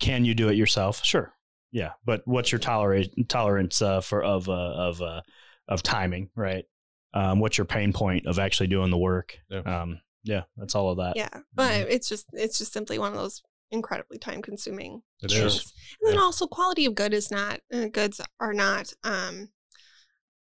can 0.00 0.26
you 0.26 0.34
do 0.34 0.50
it 0.50 0.56
yourself? 0.58 1.02
Sure, 1.02 1.32
yeah. 1.72 1.92
But 2.04 2.20
what's 2.26 2.52
your 2.52 2.58
tolerate 2.58 3.10
tolerance 3.30 3.80
uh, 3.80 4.02
for 4.02 4.22
of 4.22 4.50
uh, 4.50 4.52
of 4.52 5.00
uh, 5.00 5.22
of 5.66 5.82
timing, 5.82 6.28
right? 6.36 6.66
Um, 7.12 7.40
what's 7.40 7.58
your 7.58 7.64
pain 7.64 7.92
point 7.92 8.26
of 8.26 8.38
actually 8.38 8.68
doing 8.68 8.90
the 8.90 8.98
work? 8.98 9.36
Yeah. 9.48 9.60
Um, 9.82 10.00
yeah, 10.22 10.42
that's 10.56 10.74
all 10.74 10.90
of 10.90 10.98
that. 10.98 11.16
yeah 11.16 11.28
but 11.54 11.72
Mm-hmm. 11.72 11.90
it's 11.90 12.08
just 12.08 12.26
it's 12.32 12.58
just 12.58 12.72
simply 12.72 12.98
one 12.98 13.12
of 13.12 13.18
those 13.18 13.42
incredibly 13.70 14.18
time 14.18 14.42
consuming 14.42 15.02
It 15.22 15.30
Sure. 15.30 15.46
is. 15.46 15.72
and 16.00 16.08
then 16.08 16.14
Yeah. 16.16 16.20
also 16.22 16.46
quality 16.46 16.84
of 16.86 16.94
good 16.94 17.14
is 17.14 17.30
not 17.30 17.60
uh, 17.72 17.86
goods 17.86 18.20
are 18.38 18.52
not 18.52 18.92
um 19.04 19.48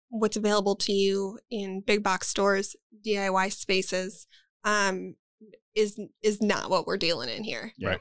what's 0.09 0.37
available 0.37 0.75
to 0.77 0.93
you 0.93 1.39
in 1.49 1.81
big 1.81 2.03
box 2.03 2.27
stores 2.27 2.75
diy 3.05 3.51
spaces 3.51 4.27
um 4.63 5.15
is 5.73 5.99
is 6.21 6.41
not 6.41 6.69
what 6.69 6.87
we're 6.87 6.97
dealing 6.97 7.27
in 7.29 7.43
here 7.43 7.73
Right. 7.81 7.99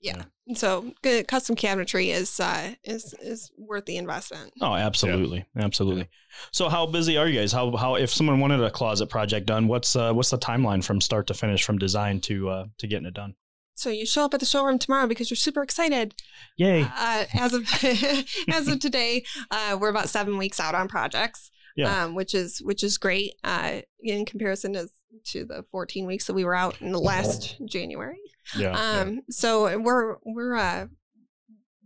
Yeah, 0.00 0.22
so 0.54 0.92
good 1.02 1.28
custom 1.28 1.54
cabinetry 1.56 2.08
is 2.14 2.40
uh 2.40 2.72
is 2.84 3.14
is 3.22 3.50
worth 3.58 3.84
the 3.86 3.96
investment 3.96 4.52
Oh, 4.60 4.74
absolutely, 4.74 5.44
absolutely. 5.56 6.08
So, 6.52 6.68
how 6.68 6.86
busy 6.86 7.16
are 7.18 7.26
you 7.28 7.38
guys? 7.38 7.52
How 7.52 7.74
how 7.76 7.96
if 7.96 8.10
someone 8.10 8.40
wanted 8.40 8.62
a 8.62 8.70
closet 8.70 9.06
project 9.08 9.46
done, 9.46 9.68
what's 9.68 9.94
uh, 9.96 10.12
what's 10.12 10.30
the 10.30 10.38
timeline 10.38 10.82
from 10.82 11.00
start 11.00 11.26
to 11.28 11.34
finish, 11.34 11.62
from 11.64 11.78
design 11.78 12.20
to 12.22 12.48
uh, 12.48 12.64
to 12.78 12.86
getting 12.86 13.06
it 13.06 13.14
done? 13.14 13.34
So 13.74 13.88
you 13.88 14.04
show 14.04 14.24
up 14.26 14.34
at 14.34 14.40
the 14.40 14.46
showroom 14.46 14.78
tomorrow 14.78 15.06
because 15.06 15.30
you're 15.30 15.36
super 15.36 15.62
excited. 15.62 16.14
Yay! 16.56 16.82
Uh, 16.82 17.24
as 17.34 17.52
of 17.54 17.62
as 18.52 18.68
of 18.68 18.78
today, 18.80 19.24
uh, 19.50 19.76
we're 19.80 19.88
about 19.88 20.08
seven 20.08 20.36
weeks 20.38 20.60
out 20.60 20.74
on 20.74 20.86
projects, 20.88 21.50
Yeah. 21.76 22.04
um, 22.04 22.14
which 22.14 22.34
is 22.34 22.60
which 22.62 22.82
is 22.84 22.98
great 22.98 23.32
uh, 23.44 23.80
in 24.02 24.24
comparison 24.26 24.72
to 24.74 24.88
to 25.26 25.44
the 25.44 25.64
14 25.70 26.06
weeks 26.06 26.26
that 26.26 26.34
we 26.34 26.44
were 26.44 26.54
out 26.54 26.80
in 26.80 26.92
the 26.92 26.98
last 26.98 27.56
January. 27.64 28.20
Yeah. 28.56 28.72
Um, 28.72 29.20
so 29.30 29.78
we're 29.78 30.16
we're 30.24 30.56
uh, 30.56 30.86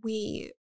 we 0.02 0.52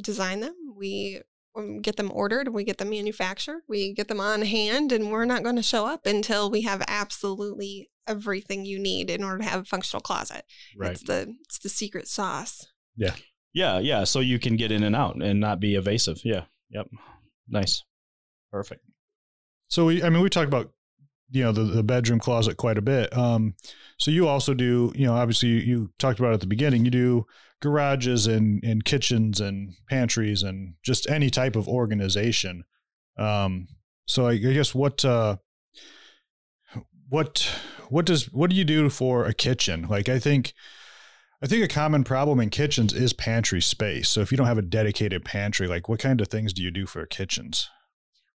design 0.00 0.40
them, 0.40 0.54
we 0.76 1.20
um, 1.56 1.80
get 1.80 1.96
them 1.96 2.10
ordered, 2.12 2.48
we 2.48 2.64
get 2.64 2.78
them 2.78 2.90
manufactured, 2.90 3.62
we 3.68 3.92
get 3.92 4.08
them 4.08 4.20
on 4.20 4.42
hand, 4.42 4.92
and 4.92 5.10
we're 5.10 5.24
not 5.24 5.42
going 5.42 5.56
to 5.56 5.62
show 5.62 5.86
up 5.86 6.06
until 6.06 6.50
we 6.50 6.62
have 6.62 6.82
absolutely 6.88 7.90
everything 8.06 8.64
you 8.64 8.78
need 8.78 9.10
in 9.10 9.24
order 9.24 9.38
to 9.38 9.44
have 9.44 9.62
a 9.62 9.64
functional 9.64 10.00
closet. 10.00 10.44
right. 10.76 10.92
It's 10.92 11.02
the 11.02 11.34
it's 11.44 11.58
the 11.58 11.68
secret 11.68 12.08
sauce. 12.08 12.66
Yeah. 12.96 13.14
Yeah, 13.52 13.78
yeah. 13.78 14.04
So 14.04 14.20
you 14.20 14.38
can 14.38 14.56
get 14.56 14.72
in 14.72 14.82
and 14.82 14.96
out 14.96 15.16
and 15.22 15.40
not 15.40 15.60
be 15.60 15.76
evasive. 15.76 16.20
Yeah. 16.24 16.44
Yep. 16.70 16.88
Nice. 17.48 17.84
Perfect. 18.50 18.82
So 19.68 19.86
we, 19.86 20.02
I 20.02 20.10
mean, 20.10 20.22
we 20.22 20.28
talked 20.28 20.48
about 20.48 20.72
you 21.34 21.42
know 21.42 21.52
the, 21.52 21.64
the 21.64 21.82
bedroom 21.82 22.20
closet 22.20 22.56
quite 22.56 22.78
a 22.78 22.82
bit. 22.82 23.14
Um, 23.16 23.54
so 23.98 24.10
you 24.10 24.28
also 24.28 24.54
do, 24.54 24.92
you 24.94 25.04
know, 25.04 25.14
obviously 25.14 25.48
you, 25.48 25.58
you 25.58 25.92
talked 25.98 26.20
about 26.20 26.32
at 26.32 26.40
the 26.40 26.46
beginning. 26.46 26.84
You 26.84 26.90
do 26.90 27.26
garages 27.60 28.26
and 28.26 28.62
and 28.62 28.84
kitchens 28.84 29.40
and 29.40 29.74
pantries 29.88 30.42
and 30.42 30.74
just 30.84 31.10
any 31.10 31.30
type 31.30 31.56
of 31.56 31.68
organization. 31.68 32.64
Um, 33.18 33.66
so 34.06 34.26
I, 34.28 34.32
I 34.32 34.36
guess 34.36 34.74
what 34.74 35.04
uh, 35.04 35.36
what 37.08 37.50
what 37.88 38.06
does 38.06 38.32
what 38.32 38.50
do 38.50 38.56
you 38.56 38.64
do 38.64 38.88
for 38.88 39.24
a 39.24 39.34
kitchen? 39.34 39.86
Like 39.88 40.08
I 40.08 40.18
think. 40.18 40.54
I 41.42 41.46
think 41.46 41.62
a 41.62 41.68
common 41.68 42.04
problem 42.04 42.40
in 42.40 42.48
kitchens 42.48 42.94
is 42.94 43.12
pantry 43.12 43.60
space. 43.60 44.08
So 44.08 44.22
if 44.22 44.30
you 44.30 44.38
don't 44.38 44.46
have 44.46 44.56
a 44.56 44.62
dedicated 44.62 45.26
pantry, 45.26 45.66
like 45.66 45.90
what 45.90 46.00
kind 46.00 46.22
of 46.22 46.28
things 46.28 46.54
do 46.54 46.62
you 46.62 46.70
do 46.70 46.86
for 46.86 47.04
kitchens? 47.04 47.68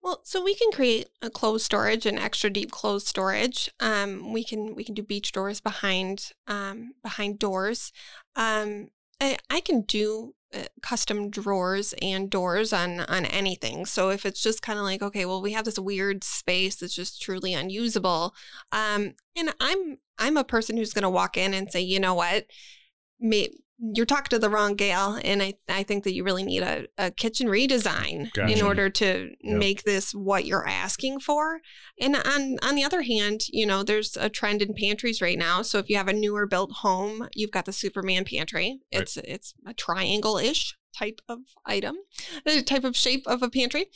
Well, 0.08 0.22
so 0.24 0.42
we 0.42 0.54
can 0.54 0.72
create 0.72 1.10
a 1.20 1.28
closed 1.28 1.66
storage 1.66 2.06
and 2.06 2.18
extra 2.18 2.48
deep 2.48 2.70
closed 2.70 3.06
storage. 3.06 3.68
Um, 3.78 4.32
we 4.32 4.42
can 4.42 4.74
we 4.74 4.82
can 4.82 4.94
do 4.94 5.02
beach 5.02 5.32
doors 5.32 5.60
behind 5.60 6.32
um, 6.46 6.94
behind 7.02 7.38
doors. 7.38 7.92
Um, 8.34 8.88
I, 9.20 9.36
I 9.50 9.60
can 9.60 9.82
do 9.82 10.34
uh, 10.54 10.62
custom 10.80 11.28
drawers 11.28 11.92
and 12.00 12.30
doors 12.30 12.72
on 12.72 13.00
on 13.00 13.26
anything. 13.26 13.84
So 13.84 14.08
if 14.08 14.24
it's 14.24 14.42
just 14.42 14.62
kind 14.62 14.78
of 14.78 14.86
like 14.86 15.02
okay, 15.02 15.26
well, 15.26 15.42
we 15.42 15.52
have 15.52 15.66
this 15.66 15.78
weird 15.78 16.24
space 16.24 16.76
that's 16.76 16.94
just 16.94 17.20
truly 17.20 17.52
unusable, 17.52 18.34
um, 18.72 19.12
and 19.36 19.54
I'm 19.60 19.98
I'm 20.18 20.38
a 20.38 20.42
person 20.44 20.78
who's 20.78 20.94
going 20.94 21.02
to 21.02 21.10
walk 21.10 21.36
in 21.36 21.52
and 21.52 21.70
say, 21.70 21.82
you 21.82 22.00
know 22.00 22.14
what, 22.14 22.46
May, 23.20 23.50
you're 23.80 24.06
talking 24.06 24.30
to 24.30 24.38
the 24.38 24.50
wrong 24.50 24.74
gal, 24.74 25.20
and 25.24 25.42
I 25.42 25.54
I 25.68 25.82
think 25.82 26.04
that 26.04 26.14
you 26.14 26.24
really 26.24 26.42
need 26.42 26.62
a, 26.62 26.86
a 26.96 27.10
kitchen 27.10 27.46
redesign 27.48 28.30
in 28.50 28.62
order 28.62 28.90
to 28.90 29.30
Yep. 29.40 29.58
make 29.58 29.82
this 29.84 30.12
what 30.14 30.44
you're 30.44 30.66
asking 30.66 31.20
for. 31.20 31.60
And 32.00 32.16
on 32.16 32.56
on 32.62 32.74
the 32.74 32.84
other 32.84 33.02
hand, 33.02 33.42
you 33.50 33.66
know, 33.66 33.82
there's 33.82 34.16
a 34.16 34.28
trend 34.28 34.62
in 34.62 34.74
pantries 34.74 35.20
right 35.22 35.38
now. 35.38 35.62
So 35.62 35.78
if 35.78 35.88
you 35.88 35.96
have 35.96 36.08
a 36.08 36.12
newer 36.12 36.46
built 36.46 36.72
home, 36.82 37.28
you've 37.34 37.52
got 37.52 37.66
the 37.66 37.72
Superman 37.72 38.24
pantry. 38.24 38.80
Right. 38.92 39.02
It's 39.02 39.16
it's 39.18 39.54
a 39.66 39.74
triangle 39.74 40.38
ish 40.38 40.77
type 40.98 41.20
of 41.28 41.38
item, 41.66 41.96
a 42.46 42.62
type 42.62 42.84
of 42.84 42.96
shape 42.96 43.24
of 43.26 43.42
a 43.42 43.50
pantry, 43.50 43.86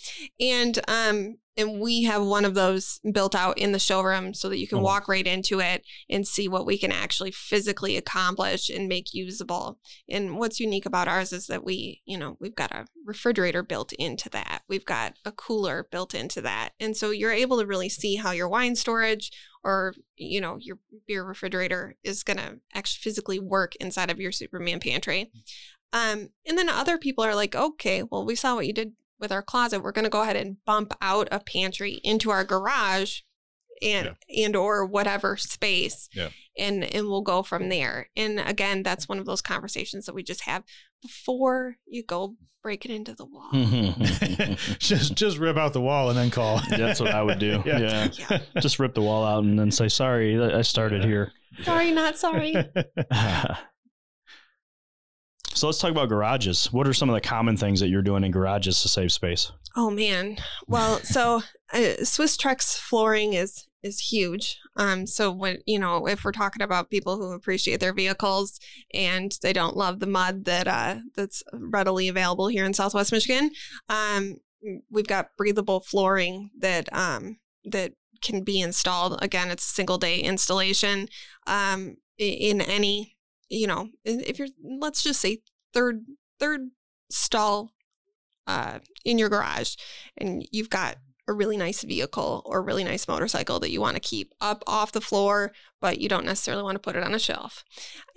and 0.41 0.79
um 0.89 1.37
and 1.55 1.81
we 1.81 2.05
have 2.05 2.23
one 2.25 2.47
of 2.47 2.55
those 2.55 2.99
built 3.13 3.35
out 3.35 3.59
in 3.59 3.73
the 3.73 3.79
showroom 3.79 4.33
so 4.33 4.49
that 4.49 4.57
you 4.57 4.67
can 4.67 4.79
Oh. 4.79 4.83
walk 4.83 5.07
right 5.07 5.27
into 5.27 5.61
it 5.61 5.85
and 6.09 6.27
see 6.27 6.49
what 6.49 6.65
we 6.65 6.79
can 6.79 6.91
actually 6.91 7.31
physically 7.31 7.99
accomplish 7.99 8.71
and 8.71 8.89
make 8.89 9.13
usable. 9.13 9.79
And 10.09 10.39
what's 10.39 10.61
unique 10.61 10.87
about 10.87 11.09
ours 11.09 11.31
is 11.31 11.49
that 11.49 11.63
we, 11.63 12.01
you 12.07 12.17
know, 12.17 12.39
we've 12.41 12.55
got 12.55 12.73
a 12.73 12.87
refrigerator 13.05 13.63
built 13.63 13.93
into 13.93 14.31
that. 14.31 14.63
We've 14.67 14.87
got 14.87 15.19
a 15.27 15.33
cooler 15.33 15.87
built 15.93 16.15
into 16.15 16.41
that. 16.41 16.71
And 16.81 16.97
so 16.97 17.11
you're 17.11 17.33
able 17.33 17.59
to 17.59 17.67
really 17.67 17.91
see 17.91 18.17
how 18.17 18.31
your 18.31 18.49
wine 18.49 18.75
storage 18.75 19.31
or, 19.63 19.93
you 20.17 20.41
know, 20.41 20.57
your 20.59 20.79
beer 21.07 21.23
refrigerator 21.23 21.97
is 22.03 22.23
going 22.23 22.39
to 22.39 22.61
actually 22.73 23.01
physically 23.03 23.39
work 23.39 23.77
inside 23.77 24.11
of 24.11 24.19
your 24.19 24.33
Superman 24.33 24.81
pantry. 24.81 25.31
Um, 25.93 26.31
and 26.47 26.57
then 26.57 26.69
other 26.69 26.97
people 26.99 27.23
are 27.25 27.35
like, 27.35 27.55
okay, 27.55 28.03
well, 28.03 28.25
we 28.25 28.35
saw 28.35 28.55
what 28.55 28.67
you 28.67 28.73
did 28.73 28.93
with 29.21 29.31
our 29.33 29.43
closet. 29.43 29.83
We're 29.83 29.93
going 29.93 30.05
to 30.05 30.11
go 30.11 30.23
ahead 30.23 30.37
and 30.37 30.57
bump 30.65 30.95
out 31.01 31.29
a 31.31 31.39
pantry 31.41 32.01
into 32.03 32.31
our 32.31 32.45
garage 32.45 33.21
and 33.83 34.15
and 34.37 34.55
or 34.55 34.87
whatever 34.87 35.37
space 35.37 36.09
Yeah. 36.15 36.29
and 36.57 36.85
and 36.85 37.09
we'll 37.09 37.23
go 37.23 37.43
from 37.43 37.69
there 37.69 38.11
and 38.17 38.39
again 38.39 38.85
that's 38.85 39.09
one 39.09 39.19
of 39.19 39.27
those 39.27 39.43
conversations 39.43 40.07
that 40.07 40.15
we 40.15 40.23
just 40.23 40.43
have 40.43 40.63
before 41.03 41.79
you 41.85 42.05
go 42.05 42.37
break 42.63 42.85
it 42.85 42.93
into 42.93 43.13
the 43.13 43.25
wall 43.25 43.51
just 44.79 45.17
just 45.17 45.39
rip 45.39 45.57
out 45.57 45.73
the 45.73 45.81
wall 45.81 46.11
and 46.11 46.17
then 46.19 46.31
call. 46.31 46.61
That's 46.71 47.01
what 47.01 47.13
I 47.13 47.23
would 47.25 47.41
do. 47.41 47.61
Yeah. 47.67 47.79
Yeah. 47.81 48.09
Yeah. 48.31 48.39
Just 48.61 48.79
rip 48.79 48.95
the 48.95 49.03
wall 49.03 49.25
out 49.25 49.43
and 49.43 49.59
then 49.59 49.73
say, 49.73 49.89
sorry, 49.89 50.41
I 50.41 50.59
I 50.59 50.63
started 50.63 51.05
here. 51.05 51.33
sorry 51.65 51.91
not 51.91 52.17
sorry 52.17 52.55
so 55.63 55.69
let's 55.69 55.79
talk 55.79 55.93
about 55.93 56.09
garages. 56.09 56.73
What 56.73 56.89
are 56.89 56.93
some 56.93 57.09
of 57.09 57.15
the 57.15 57.21
common 57.21 57.57
things 57.57 57.79
that 57.79 57.87
you're 57.87 58.03
doing 58.03 58.25
in 58.25 58.33
garages 58.33 58.83
to 58.83 58.89
save 58.89 59.13
space? 59.13 59.53
Oh 59.77 59.91
man. 59.91 60.39
Well, 60.67 60.99
so 61.05 61.37
uh, 61.73 62.01
Swisstrax 62.01 62.77
flooring 62.77 63.35
is 63.35 63.69
is 63.81 64.01
huge. 64.01 64.59
Um, 64.75 65.07
so 65.07 65.31
when 65.31 65.59
you 65.65 65.79
know 65.79 66.09
if 66.09 66.25
we're 66.25 66.33
talking 66.33 66.63
about 66.63 66.91
people 66.91 67.17
who 67.17 67.31
appreciate 67.31 67.79
their 67.79 67.95
vehicles 67.95 68.59
and 68.93 69.39
they 69.41 69.53
don't 69.53 69.77
love 69.77 70.01
the 70.01 70.09
mud 70.09 70.47
that 70.47 70.67
uh, 70.67 70.97
that's 71.15 71.45
readily 71.53 72.09
available 72.09 72.49
here 72.49 72.65
in 72.65 72.75
Southwest 72.75 73.13
Michigan, 73.13 73.53
um, 73.89 74.39
we've 74.91 75.07
got 75.07 75.29
breathable 75.39 75.79
flooring 75.79 76.51
that 76.59 76.93
um, 76.93 77.39
that 77.67 77.93
can 78.21 78.43
be 78.43 78.61
installed. 78.61 79.17
Again, 79.23 79.49
it's 79.53 79.65
a 79.65 79.75
single 79.75 79.99
day 79.99 80.19
installation 80.19 81.07
um, 81.47 81.99
in 82.19 82.61
any, 82.61 83.17
you 83.49 83.69
know, 83.69 83.91
if 84.05 84.41
you're, 84.41 84.49
let's 84.61 85.05
just 85.05 85.21
say 85.21 85.39
third, 85.73 86.05
third 86.39 86.71
stall 87.11 87.73
uh, 88.47 88.79
in 89.05 89.19
your 89.19 89.29
garage 89.29 89.77
and 90.17 90.47
you've 90.51 90.71
got 90.71 90.97
a 91.29 91.33
really 91.33 91.57
nice 91.57 91.83
vehicle 91.83 92.43
or 92.45 92.59
a 92.59 92.63
really 92.63 92.83
nice 92.83 93.07
motorcycle 93.07 93.61
that 93.61 93.71
you 93.71 93.81
want 93.81 93.95
to 93.95 94.01
keep 94.01 94.35
up 94.41 94.65
off 94.67 94.93
the 94.93 95.01
floor, 95.01 95.53
but 95.81 96.01
you 96.01 96.09
don't 96.09 96.27
necessarily 96.27 96.63
want 96.63 96.75
to 96.75 96.81
put 96.81 96.97
it 96.97 97.05
on 97.05 97.15
a 97.15 97.19
shelf. 97.19 97.65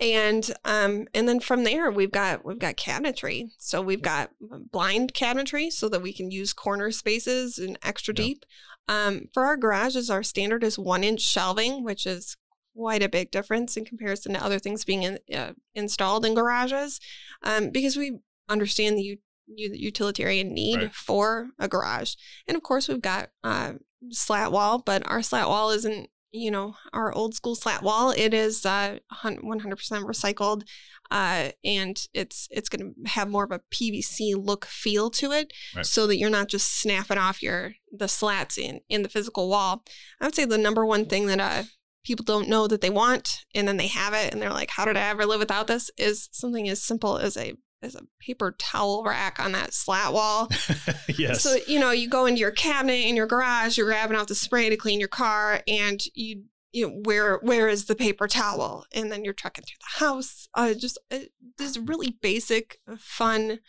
And 0.00 0.50
um, 0.64 1.06
and 1.14 1.28
then 1.28 1.38
from 1.40 1.64
there 1.64 1.90
we've 1.90 2.10
got 2.10 2.44
we've 2.44 2.58
got 2.58 2.76
cabinetry. 2.76 3.50
So 3.58 3.80
we've 3.80 4.02
got 4.02 4.30
blind 4.40 5.14
cabinetry 5.14 5.70
so 5.70 5.88
that 5.88 6.02
we 6.02 6.12
can 6.12 6.30
use 6.30 6.52
corner 6.52 6.90
spaces 6.90 7.58
and 7.58 7.78
extra 7.82 8.12
yeah. 8.16 8.24
deep. 8.24 8.44
Um, 8.88 9.28
for 9.32 9.44
our 9.44 9.56
garages, 9.56 10.10
our 10.10 10.22
standard 10.22 10.64
is 10.64 10.78
one 10.78 11.04
inch 11.04 11.20
shelving, 11.20 11.84
which 11.84 12.06
is 12.06 12.36
quite 12.76 13.02
a 13.02 13.08
big 13.08 13.30
difference 13.30 13.76
in 13.76 13.84
comparison 13.84 14.34
to 14.34 14.44
other 14.44 14.58
things 14.58 14.84
being 14.84 15.02
in, 15.02 15.18
uh, 15.34 15.52
installed 15.74 16.26
in 16.26 16.34
garages, 16.34 17.00
um, 17.42 17.70
because 17.70 17.96
we 17.96 18.18
understand 18.48 18.98
the 18.98 19.18
utilitarian 19.48 20.52
need 20.52 20.76
right. 20.76 20.94
for 20.94 21.48
a 21.58 21.68
garage. 21.68 22.14
And 22.46 22.56
of 22.56 22.62
course, 22.62 22.88
we've 22.88 23.00
got 23.00 23.30
uh, 23.42 23.74
slat 24.10 24.52
wall, 24.52 24.78
but 24.78 25.08
our 25.08 25.22
slat 25.22 25.48
wall 25.48 25.70
isn't, 25.70 26.10
you 26.32 26.50
know, 26.50 26.74
our 26.92 27.12
old 27.14 27.34
school 27.34 27.54
slat 27.54 27.82
wall. 27.82 28.10
It 28.10 28.34
is 28.34 28.66
uh, 28.66 28.98
100% 29.24 29.38
recycled, 29.54 30.62
uh, 31.10 31.50
and 31.64 32.00
it's 32.12 32.48
it's 32.50 32.68
going 32.68 32.94
to 32.94 33.10
have 33.10 33.28
more 33.28 33.44
of 33.44 33.52
a 33.52 33.60
PVC 33.72 34.34
look 34.36 34.66
feel 34.66 35.08
to 35.10 35.32
it, 35.32 35.52
right. 35.74 35.86
so 35.86 36.06
that 36.06 36.18
you're 36.18 36.28
not 36.28 36.48
just 36.48 36.78
snapping 36.80 37.18
off 37.18 37.42
your 37.42 37.74
the 37.90 38.08
slats 38.08 38.58
in 38.58 38.80
in 38.88 39.02
the 39.02 39.08
physical 39.08 39.48
wall. 39.48 39.84
I 40.20 40.26
would 40.26 40.34
say 40.34 40.44
the 40.44 40.58
number 40.58 40.84
one 40.84 41.06
thing 41.06 41.26
that 41.26 41.40
uh, 41.40 41.62
people 42.06 42.24
don't 42.24 42.48
know 42.48 42.66
that 42.66 42.80
they 42.80 42.90
want 42.90 43.44
and 43.54 43.66
then 43.66 43.76
they 43.76 43.88
have 43.88 44.14
it 44.14 44.32
and 44.32 44.40
they're 44.40 44.50
like 44.50 44.70
how 44.70 44.84
did 44.84 44.96
i 44.96 45.08
ever 45.08 45.26
live 45.26 45.40
without 45.40 45.66
this 45.66 45.90
is 45.98 46.28
something 46.32 46.68
as 46.68 46.80
simple 46.80 47.18
as 47.18 47.36
a 47.36 47.54
there's 47.80 47.94
a 47.94 48.06
paper 48.20 48.54
towel 48.58 49.04
rack 49.04 49.38
on 49.38 49.52
that 49.52 49.74
slat 49.74 50.12
wall. 50.12 50.48
yes. 51.18 51.42
So, 51.42 51.56
you 51.66 51.78
know, 51.78 51.90
you 51.90 52.08
go 52.08 52.26
into 52.26 52.40
your 52.40 52.50
cabinet 52.50 53.06
in 53.06 53.16
your 53.16 53.26
garage, 53.26 53.76
you're 53.76 53.86
grabbing 53.86 54.16
out 54.16 54.28
the 54.28 54.34
spray 54.34 54.68
to 54.70 54.76
clean 54.76 54.98
your 54.98 55.08
car, 55.08 55.60
and 55.68 56.00
you, 56.14 56.44
you 56.72 56.88
know, 56.88 57.00
where 57.04 57.38
where 57.42 57.68
is 57.68 57.84
the 57.84 57.94
paper 57.94 58.28
towel? 58.28 58.86
And 58.92 59.12
then 59.12 59.24
you're 59.24 59.34
trucking 59.34 59.64
through 59.64 59.76
the 59.80 60.04
house. 60.04 60.48
Uh, 60.54 60.74
just 60.74 60.98
uh, 61.10 61.18
this 61.58 61.76
really 61.76 62.16
basic, 62.20 62.78
fun, 62.98 63.60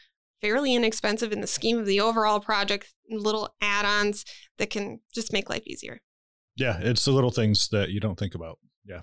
fairly 0.41 0.73
inexpensive 0.73 1.31
in 1.31 1.41
the 1.41 1.47
scheme 1.47 1.77
of 1.77 1.85
the 1.85 1.99
overall 1.99 2.39
project, 2.39 2.93
little 3.09 3.55
add 3.61 3.85
ons 3.85 4.25
that 4.57 4.69
can 4.69 5.01
just 5.13 5.33
make 5.33 5.49
life 5.49 5.63
easier. 5.67 5.99
Yeah, 6.57 6.77
it's 6.79 7.05
the 7.05 7.11
little 7.11 7.31
things 7.31 7.69
that 7.69 7.89
you 7.89 7.99
don't 7.99 8.17
think 8.17 8.35
about. 8.35 8.59
Yeah 8.85 9.01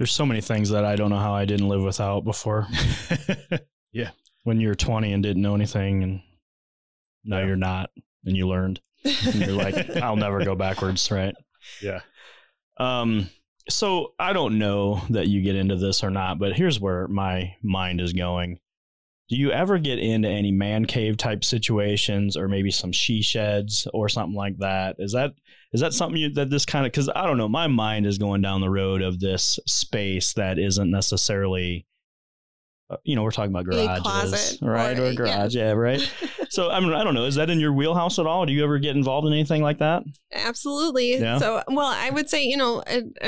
there's 0.00 0.12
so 0.12 0.24
many 0.24 0.40
things 0.40 0.70
that 0.70 0.82
I 0.82 0.96
don't 0.96 1.10
know 1.10 1.18
how 1.18 1.34
I 1.34 1.44
didn't 1.44 1.68
live 1.68 1.82
without 1.82 2.24
before. 2.24 2.66
yeah. 3.92 4.12
When 4.44 4.58
you're 4.58 4.74
20 4.74 5.12
and 5.12 5.22
didn't 5.22 5.42
know 5.42 5.54
anything 5.54 6.02
and 6.02 6.22
now 7.22 7.40
yeah. 7.40 7.48
you're 7.48 7.56
not 7.56 7.90
and 8.24 8.34
you 8.34 8.48
learned. 8.48 8.80
And 9.04 9.34
you're 9.34 9.52
like, 9.52 9.90
I'll 9.96 10.16
never 10.16 10.42
go 10.42 10.54
backwards, 10.54 11.10
right? 11.10 11.34
Yeah. 11.82 12.00
Um 12.78 13.28
so 13.68 14.14
I 14.18 14.32
don't 14.32 14.58
know 14.58 15.02
that 15.10 15.28
you 15.28 15.42
get 15.42 15.54
into 15.54 15.76
this 15.76 16.02
or 16.02 16.08
not, 16.08 16.38
but 16.38 16.54
here's 16.54 16.80
where 16.80 17.06
my 17.06 17.54
mind 17.62 18.00
is 18.00 18.14
going. 18.14 18.58
Do 19.30 19.36
you 19.36 19.52
ever 19.52 19.78
get 19.78 20.00
into 20.00 20.28
any 20.28 20.50
man 20.50 20.86
cave 20.86 21.16
type 21.16 21.44
situations 21.44 22.36
or 22.36 22.48
maybe 22.48 22.72
some 22.72 22.90
she 22.90 23.22
sheds 23.22 23.86
or 23.94 24.08
something 24.08 24.34
like 24.34 24.58
that? 24.58 24.96
Is 24.98 25.12
that 25.12 25.34
is 25.72 25.80
that 25.82 25.94
something 25.94 26.20
you, 26.20 26.34
that 26.34 26.50
this 26.50 26.66
kind 26.66 26.84
of, 26.84 26.90
because 26.90 27.08
I 27.14 27.26
don't 27.26 27.38
know, 27.38 27.48
my 27.48 27.68
mind 27.68 28.06
is 28.06 28.18
going 28.18 28.42
down 28.42 28.60
the 28.60 28.68
road 28.68 29.02
of 29.02 29.20
this 29.20 29.60
space 29.68 30.32
that 30.32 30.58
isn't 30.58 30.90
necessarily, 30.90 31.86
Uh, 32.90 32.96
you 33.04 33.14
know, 33.14 33.22
we're 33.22 33.30
talking 33.30 33.52
about 33.52 33.66
garages, 33.66 34.02
closet, 34.02 34.58
right? 34.62 34.98
Or, 34.98 35.04
or 35.04 35.06
a 35.06 35.14
garage, 35.14 35.54
yeah, 35.54 35.68
yeah 35.68 35.72
right. 35.72 36.12
so 36.50 36.70
I 36.70 36.80
mean, 36.80 36.92
I 36.92 37.04
don't 37.04 37.14
know. 37.14 37.24
Is 37.24 37.36
that 37.36 37.48
in 37.48 37.60
your 37.60 37.72
wheelhouse 37.72 38.18
at 38.18 38.26
all? 38.26 38.44
Do 38.46 38.52
you 38.52 38.64
ever 38.64 38.78
get 38.78 38.96
involved 38.96 39.26
in 39.26 39.32
anything 39.32 39.62
like 39.62 39.78
that? 39.78 40.02
Absolutely. 40.32 41.16
Yeah. 41.16 41.38
So, 41.38 41.62
well, 41.68 41.86
I 41.86 42.10
would 42.10 42.28
say, 42.28 42.44
you 42.44 42.56
know, 42.56 42.82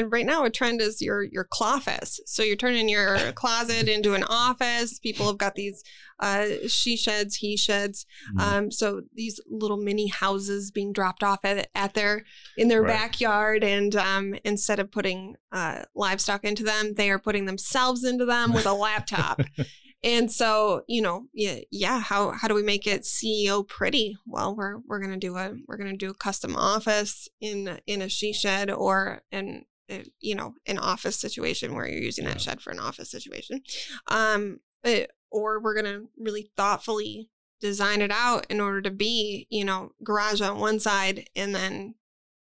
right 0.07 0.27
now 0.27 0.45
a 0.45 0.51
trend 0.51 0.81
is 0.81 1.01
your 1.01 1.23
your 1.23 1.45
cloffice. 1.45 2.19
So 2.27 2.43
you're 2.43 2.57
turning 2.57 2.89
your 2.89 3.33
closet 3.35 3.89
into 3.89 4.15
an 4.15 4.25
office. 4.25 4.99
People 4.99 5.27
have 5.27 5.39
got 5.39 5.55
these 5.55 5.85
uh, 6.23 6.47
she 6.69 6.97
sheds, 6.97 7.37
he 7.37 7.57
sheds. 7.57 8.07
Mm-hmm. 8.31 8.41
Um, 8.41 8.71
so 8.71 9.03
these 9.13 9.41
little 9.51 9.77
mini 9.77 10.07
houses 10.07 10.71
being 10.71 10.93
dropped 10.93 11.25
off 11.25 11.41
at, 11.45 11.69
at 11.75 11.95
their 11.95 12.25
in 12.57 12.69
their 12.69 12.83
right. 12.83 12.93
backyard, 12.93 13.65
and 13.65 13.97
um, 13.97 14.37
instead 14.45 14.79
of 14.79 14.93
putting 14.93 15.35
uh, 15.51 15.83
livestock 15.97 16.45
into 16.45 16.63
them, 16.63 16.95
they 16.95 17.11
are 17.11 17.19
putting 17.19 17.47
themselves 17.47 18.05
into 18.05 18.25
them 18.25 18.53
with 18.53 18.67
a 18.67 18.73
laptop. 18.73 19.41
and 20.05 20.31
so 20.31 20.83
you 20.87 21.03
know 21.03 21.27
yeah, 21.33 21.59
yeah 21.73 22.01
how 22.01 22.31
how 22.31 22.49
do 22.49 22.55
we 22.55 22.63
make 22.63 22.89
it 22.89 23.03
ceo 23.03 23.67
pretty 23.67 24.17
well 24.27 24.57
we're 24.57 24.79
we're 24.89 24.99
gonna 24.99 25.17
do 25.17 25.37
a 25.37 25.55
we're 25.69 25.77
gonna 25.77 25.97
do 25.97 26.11
a 26.11 26.15
custom 26.15 26.57
office 26.57 27.29
in 27.41 27.79
in 27.87 28.03
a 28.03 28.09
she 28.09 28.33
shed 28.33 28.69
or 28.69 29.23
an 29.31 29.65
uh, 29.89 29.99
you 30.19 30.35
know 30.35 30.55
an 30.67 30.77
office 30.77 31.17
situation 31.17 31.73
where 31.73 31.87
you're 31.87 32.03
using 32.03 32.25
that 32.25 32.41
shed 32.41 32.61
for 32.61 32.71
an 32.73 32.81
office 32.81 33.13
situation 33.13 33.61
um 34.09 34.59
it, 34.83 35.13
or 35.33 35.61
we're 35.61 35.75
going 35.75 35.87
to 35.87 36.09
really 36.19 36.51
thoughtfully 36.57 37.29
design 37.61 38.03
it 38.03 38.11
out 38.11 38.47
in 38.51 38.61
order 38.61 38.83
to 38.83 38.91
be, 38.91 39.47
you 39.51 39.65
know, 39.65 39.93
garage 40.05 40.41
on 40.41 40.59
one 40.59 40.79
side 40.79 41.29
and 41.35 41.55
then 41.55 41.95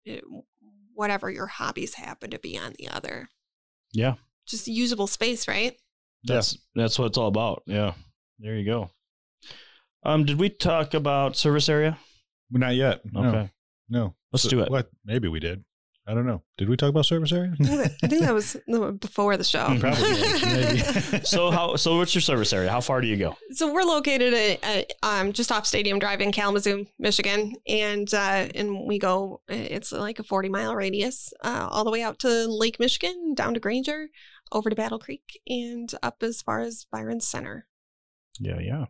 it, 0.06 0.24
eh, 0.24 0.38
whatever 0.94 1.32
your 1.32 1.48
hobbies 1.48 1.96
happen 1.96 2.30
to 2.32 2.40
be 2.40 2.58
on 2.58 2.74
the 2.78 2.90
other. 2.90 3.30
Yeah. 3.94 4.16
Just 4.48 4.68
usable 4.68 5.08
space, 5.08 5.48
right? 5.48 5.76
That's 6.24 6.54
yeah. 6.54 6.84
that's 6.84 7.00
what 7.00 7.06
it's 7.06 7.18
all 7.18 7.28
about. 7.28 7.64
Yeah. 7.66 7.94
There 8.40 8.56
you 8.56 8.66
go. 8.66 8.90
Um, 10.04 10.26
did 10.26 10.40
we 10.40 10.50
talk 10.50 10.94
about 10.94 11.38
service 11.38 11.70
area? 11.70 11.98
Not 12.50 12.76
yet. 12.76 13.02
Okay. 13.16 13.50
No. 13.90 14.00
no. 14.00 14.16
Let's 14.32 14.44
so, 14.44 14.50
do 14.50 14.62
it. 14.62 14.72
What? 14.72 14.90
Maybe 15.06 15.28
we 15.28 15.40
did. 15.40 15.64
I 16.12 16.14
don't 16.14 16.26
know. 16.26 16.44
Did 16.58 16.68
we 16.68 16.76
talk 16.76 16.90
about 16.90 17.06
service 17.06 17.32
area? 17.32 17.54
I 17.62 18.08
think 18.08 18.24
that 18.24 18.34
was 18.34 18.58
before 19.00 19.38
the 19.38 19.46
show. 19.46 19.78
Probably. 19.80 21.20
so 21.24 21.52
how? 21.52 21.78
So 21.78 21.96
what's 21.96 22.14
your 22.14 22.22
service 22.22 22.52
area? 22.52 22.70
How 22.70 22.82
far 22.82 23.00
do 23.00 23.08
you 23.08 23.16
go? 23.16 23.38
So 23.52 23.74
we're 23.74 23.84
located 23.84 24.34
at, 24.34 24.62
at 24.62 24.94
um, 25.04 25.32
just 25.32 25.54
off 25.54 25.66
Stadium 25.66 26.00
Drive 26.00 26.20
in 26.20 26.34
Kalamazoo, 26.34 26.86
Michigan, 27.00 27.56
and 27.66 28.14
uh, 28.14 28.50
and 28.54 28.86
we 28.86 29.00
go. 29.00 29.40
It's 29.48 29.94
like 29.94 30.20
a 30.20 30.24
forty 30.24 30.50
mile 30.50 30.76
radius, 30.76 31.34
uh, 31.46 31.70
all 31.72 31.86
the 31.86 31.92
way 31.92 32.02
out 32.02 32.20
to 32.20 32.46
Lake 32.46 32.78
Michigan, 32.78 33.34
down 33.34 33.54
to 33.54 33.62
Granger, 33.62 34.10
over 34.52 34.70
to 34.70 34.76
Battle 34.76 35.00
Creek, 35.00 35.40
and 35.48 35.90
up 36.04 36.24
as 36.24 36.42
far 36.42 36.60
as 36.60 36.88
Byron 36.92 37.22
Center. 37.22 37.68
Yeah, 38.38 38.60
yeah. 38.60 38.86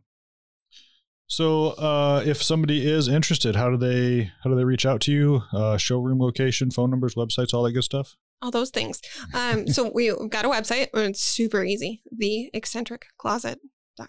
So, 1.32 1.68
uh, 1.78 2.24
if 2.26 2.44
somebody 2.44 2.86
is 2.86 3.08
interested, 3.08 3.56
how 3.56 3.70
do 3.70 3.78
they 3.78 4.30
how 4.44 4.50
do 4.50 4.56
they 4.58 4.66
reach 4.66 4.86
out 4.86 5.00
to 5.04 5.14
you? 5.14 5.44
Uh, 5.54 5.78
showroom 5.78 6.20
location, 6.20 6.72
phone 6.72 6.90
numbers, 6.90 7.16
websites, 7.16 7.54
all 7.54 7.64
that 7.64 7.72
good 7.72 7.86
stuff. 7.86 8.18
All 8.42 8.52
those 8.52 8.70
things. 8.70 9.00
Um, 9.34 9.66
so 9.66 9.90
we've 9.96 10.30
got 10.30 10.44
a 10.44 10.50
website. 10.50 10.88
And 10.94 11.12
it's 11.12 11.22
super 11.22 11.64
easy. 11.64 12.02
The 12.12 12.50
eccentric 12.54 13.06
closet 13.18 13.62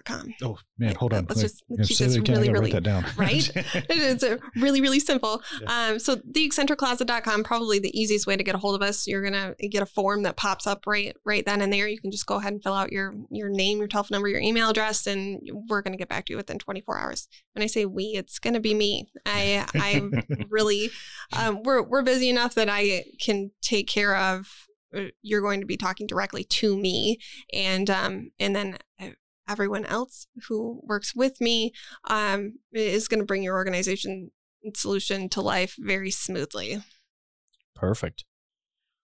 com. 0.05 0.35
Oh 0.43 0.59
man, 0.79 0.95
hold 0.95 1.13
on. 1.13 1.27
Let's 1.29 1.41
just 1.41 1.63
let's 1.69 1.89
keep 1.89 1.99
this 1.99 2.19
really, 2.19 2.49
really 2.51 2.61
write 2.61 2.73
that 2.73 2.83
down. 2.83 3.05
right. 3.17 3.51
it's 3.55 4.23
a 4.23 4.39
really, 4.57 4.81
really 4.81 5.01
simple. 5.01 5.43
Yeah. 5.61 5.91
Um, 5.91 5.99
so 5.99 6.17
theeccentriccloset.com, 6.17 7.45
probably 7.45 7.79
the 7.79 7.99
easiest 7.99 8.27
way 8.27 8.37
to 8.37 8.43
get 8.43 8.55
a 8.55 8.59
hold 8.59 8.75
of 8.75 8.83
us. 8.87 9.07
You're 9.07 9.23
gonna 9.23 9.55
get 9.71 9.83
a 9.83 9.87
form 9.87 10.23
that 10.23 10.37
pops 10.37 10.67
up 10.67 10.87
right 10.87 11.17
right 11.25 11.45
then 11.45 11.61
and 11.61 11.73
there. 11.73 11.89
You 11.89 12.01
can 12.01 12.11
just 12.11 12.27
go 12.27 12.37
ahead 12.37 12.53
and 12.53 12.63
fill 12.63 12.75
out 12.75 12.93
your 12.93 13.15
your 13.31 13.49
name, 13.49 13.79
your 13.79 13.89
telephone 13.89 14.17
number, 14.17 14.29
your 14.29 14.41
email 14.41 14.71
address, 14.71 15.07
and 15.07 15.41
we're 15.69 15.83
gonna 15.83 15.97
get 15.97 16.09
back 16.09 16.27
to 16.27 16.33
you 16.33 16.37
within 16.37 16.59
24 16.59 16.99
hours. 16.99 17.29
When 17.55 17.63
I 17.63 17.67
say 17.67 17.85
we, 17.85 18.05
it's 18.05 18.39
gonna 18.39 18.61
be 18.61 18.75
me. 18.75 19.11
I 19.27 19.67
I 19.75 20.03
really 20.49 20.91
um, 21.37 21.63
we're 21.63 21.83
we're 21.83 22.03
busy 22.03 22.29
enough 22.29 22.55
that 22.55 22.69
I 22.69 23.05
can 23.21 23.51
take 23.61 23.89
care 23.89 24.17
of 24.17 24.49
uh, 24.95 25.05
you're 25.23 25.41
going 25.41 25.61
to 25.61 25.67
be 25.67 25.77
talking 25.77 26.07
directly 26.07 26.45
to 26.45 26.77
me 26.77 27.19
and 27.53 27.89
um 27.89 28.31
and 28.39 28.55
then 28.55 28.77
uh, 29.01 29.09
everyone 29.49 29.85
else 29.87 30.27
who 30.49 30.81
works 30.85 31.15
with 31.15 31.41
me 31.41 31.73
um, 32.09 32.55
is 32.73 33.09
going 33.09 33.21
to 33.21 33.27
bring 33.27 33.43
your 33.43 33.55
organization 33.55 34.31
solution 34.75 35.29
to 35.31 35.41
life 35.41 35.75
very 35.79 36.11
smoothly. 36.11 36.83
Perfect. 37.75 38.25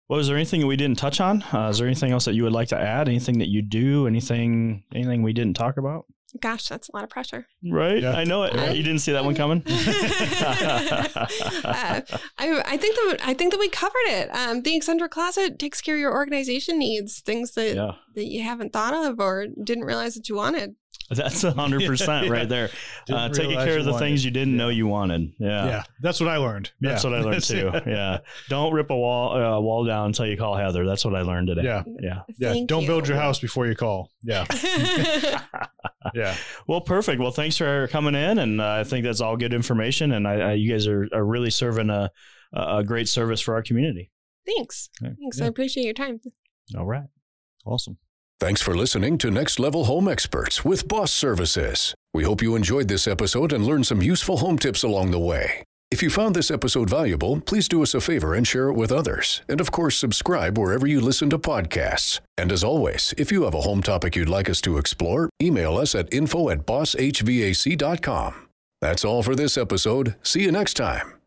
Well, 0.08 0.20
is 0.20 0.28
there 0.28 0.36
anything 0.36 0.66
we 0.66 0.76
didn't 0.76 0.98
touch 0.98 1.20
on? 1.20 1.42
Uh, 1.52 1.68
is 1.68 1.78
there 1.78 1.86
anything 1.86 2.12
else 2.12 2.24
that 2.24 2.34
you 2.34 2.44
would 2.44 2.52
like 2.52 2.68
to 2.68 2.80
add? 2.80 3.08
Anything 3.08 3.38
that 3.40 3.48
you 3.48 3.60
do? 3.60 4.06
Anything? 4.06 4.84
Anything 4.94 5.22
we 5.22 5.34
didn't 5.34 5.54
talk 5.54 5.76
about? 5.76 6.06
Gosh, 6.40 6.68
that's 6.68 6.88
a 6.88 6.92
lot 6.94 7.04
of 7.04 7.10
pressure. 7.10 7.46
Right? 7.70 8.02
Yeah. 8.02 8.12
I 8.12 8.24
know 8.24 8.42
it. 8.44 8.54
I- 8.54 8.72
you 8.72 8.82
didn't 8.82 9.00
see 9.00 9.12
that 9.12 9.24
one 9.24 9.34
coming? 9.34 9.62
Uh, 11.64 12.00
I, 12.38 12.62
I 12.64 12.76
think 12.76 12.94
that 12.96 13.18
I 13.24 13.34
think 13.34 13.52
that 13.52 13.58
we 13.60 13.68
covered 13.68 13.94
it. 14.06 14.28
Um, 14.34 14.62
the 14.62 14.76
eccentric 14.76 15.10
closet 15.10 15.58
takes 15.58 15.80
care 15.80 15.94
of 15.94 16.00
your 16.00 16.12
organization 16.12 16.78
needs, 16.78 17.20
things 17.20 17.52
that 17.52 17.74
yeah. 17.74 17.92
that 18.14 18.26
you 18.26 18.42
haven't 18.42 18.72
thought 18.72 18.94
of 18.94 19.20
or 19.20 19.46
didn't 19.62 19.84
realize 19.84 20.14
that 20.14 20.28
you 20.28 20.34
wanted. 20.34 20.74
That's 21.10 21.42
a 21.44 21.52
hundred 21.52 21.86
percent 21.86 22.28
right 22.30 22.48
there. 22.48 22.70
Uh, 23.10 23.28
taking 23.30 23.56
care 23.58 23.78
of 23.78 23.84
the 23.84 23.92
wanted. 23.92 24.04
things 24.04 24.24
you 24.24 24.30
didn't 24.30 24.56
know 24.56 24.68
you 24.68 24.86
wanted. 24.86 25.32
Yeah. 25.38 25.66
Yeah. 25.66 25.82
that's 26.00 26.20
what 26.20 26.28
I 26.28 26.36
learned. 26.36 26.70
That's 26.80 27.04
Yeah. 27.04 27.10
what 27.10 27.18
I 27.18 27.22
learned 27.22 27.42
too. 27.44 27.70
Yeah. 27.86 28.18
Don't 28.48 28.72
rip 28.72 28.90
a 28.90 28.96
wall 28.96 29.34
uh, 29.36 29.60
wall 29.60 29.84
down 29.84 30.06
until 30.06 30.26
you 30.26 30.36
call 30.36 30.56
Heather. 30.56 30.86
That's 30.86 31.04
what 31.04 31.14
I 31.14 31.22
learned 31.22 31.48
today. 31.48 31.62
Yeah. 31.64 31.82
Yeah. 32.00 32.20
Yeah, 32.38 32.52
Thank 32.52 32.68
don't 32.68 32.86
build 32.86 33.08
your 33.08 33.16
house 33.16 33.38
before 33.40 33.66
you 33.66 33.74
call. 33.74 34.10
Yeah, 34.22 34.44
yeah. 36.14 36.36
Well, 36.66 36.80
perfect. 36.80 37.20
Well, 37.20 37.30
thanks 37.30 37.56
for 37.56 37.88
coming 37.88 38.14
in, 38.14 38.38
and 38.38 38.60
uh, 38.60 38.72
I 38.80 38.84
think 38.84 39.04
that's 39.04 39.20
all 39.20 39.36
good 39.36 39.52
information. 39.54 40.12
And 40.12 40.26
I, 40.26 40.34
I, 40.34 40.52
you 40.54 40.70
guys 40.70 40.86
are, 40.86 41.08
are 41.12 41.24
really 41.24 41.50
serving 41.50 41.90
a, 41.90 42.10
a 42.52 42.82
great 42.84 43.08
service 43.08 43.40
for 43.40 43.54
our 43.54 43.62
community. 43.62 44.10
Thanks. 44.46 44.90
Okay. 45.02 45.14
Thanks. 45.20 45.38
Yeah. 45.38 45.44
I 45.44 45.48
appreciate 45.48 45.84
your 45.84 45.94
time. 45.94 46.20
All 46.76 46.86
right. 46.86 47.04
Awesome. 47.66 47.98
Thanks 48.40 48.62
for 48.62 48.76
listening 48.76 49.18
to 49.18 49.30
Next 49.30 49.58
Level 49.58 49.86
Home 49.86 50.08
Experts 50.08 50.64
with 50.64 50.86
Boss 50.86 51.12
Services. 51.12 51.94
We 52.14 52.22
hope 52.22 52.40
you 52.40 52.54
enjoyed 52.54 52.88
this 52.88 53.08
episode 53.08 53.52
and 53.52 53.66
learned 53.66 53.86
some 53.86 54.00
useful 54.00 54.38
home 54.38 54.58
tips 54.58 54.82
along 54.82 55.10
the 55.10 55.18
way. 55.18 55.64
If 55.90 56.02
you 56.02 56.10
found 56.10 56.36
this 56.36 56.50
episode 56.50 56.90
valuable, 56.90 57.40
please 57.40 57.66
do 57.66 57.82
us 57.82 57.94
a 57.94 58.00
favor 58.00 58.34
and 58.34 58.46
share 58.46 58.68
it 58.68 58.74
with 58.74 58.92
others. 58.92 59.40
And 59.48 59.58
of 59.58 59.70
course, 59.70 59.96
subscribe 59.96 60.58
wherever 60.58 60.86
you 60.86 61.00
listen 61.00 61.30
to 61.30 61.38
podcasts. 61.38 62.20
And 62.36 62.52
as 62.52 62.62
always, 62.62 63.14
if 63.16 63.32
you 63.32 63.44
have 63.44 63.54
a 63.54 63.62
home 63.62 63.82
topic 63.82 64.14
you'd 64.14 64.28
like 64.28 64.50
us 64.50 64.60
to 64.62 64.76
explore, 64.76 65.30
email 65.42 65.78
us 65.78 65.94
at 65.94 66.12
info 66.12 66.50
at 66.50 66.66
bosshvac.com. 66.66 68.34
That's 68.80 69.04
all 69.04 69.22
for 69.22 69.34
this 69.34 69.56
episode. 69.56 70.14
See 70.22 70.42
you 70.42 70.52
next 70.52 70.74
time. 70.74 71.17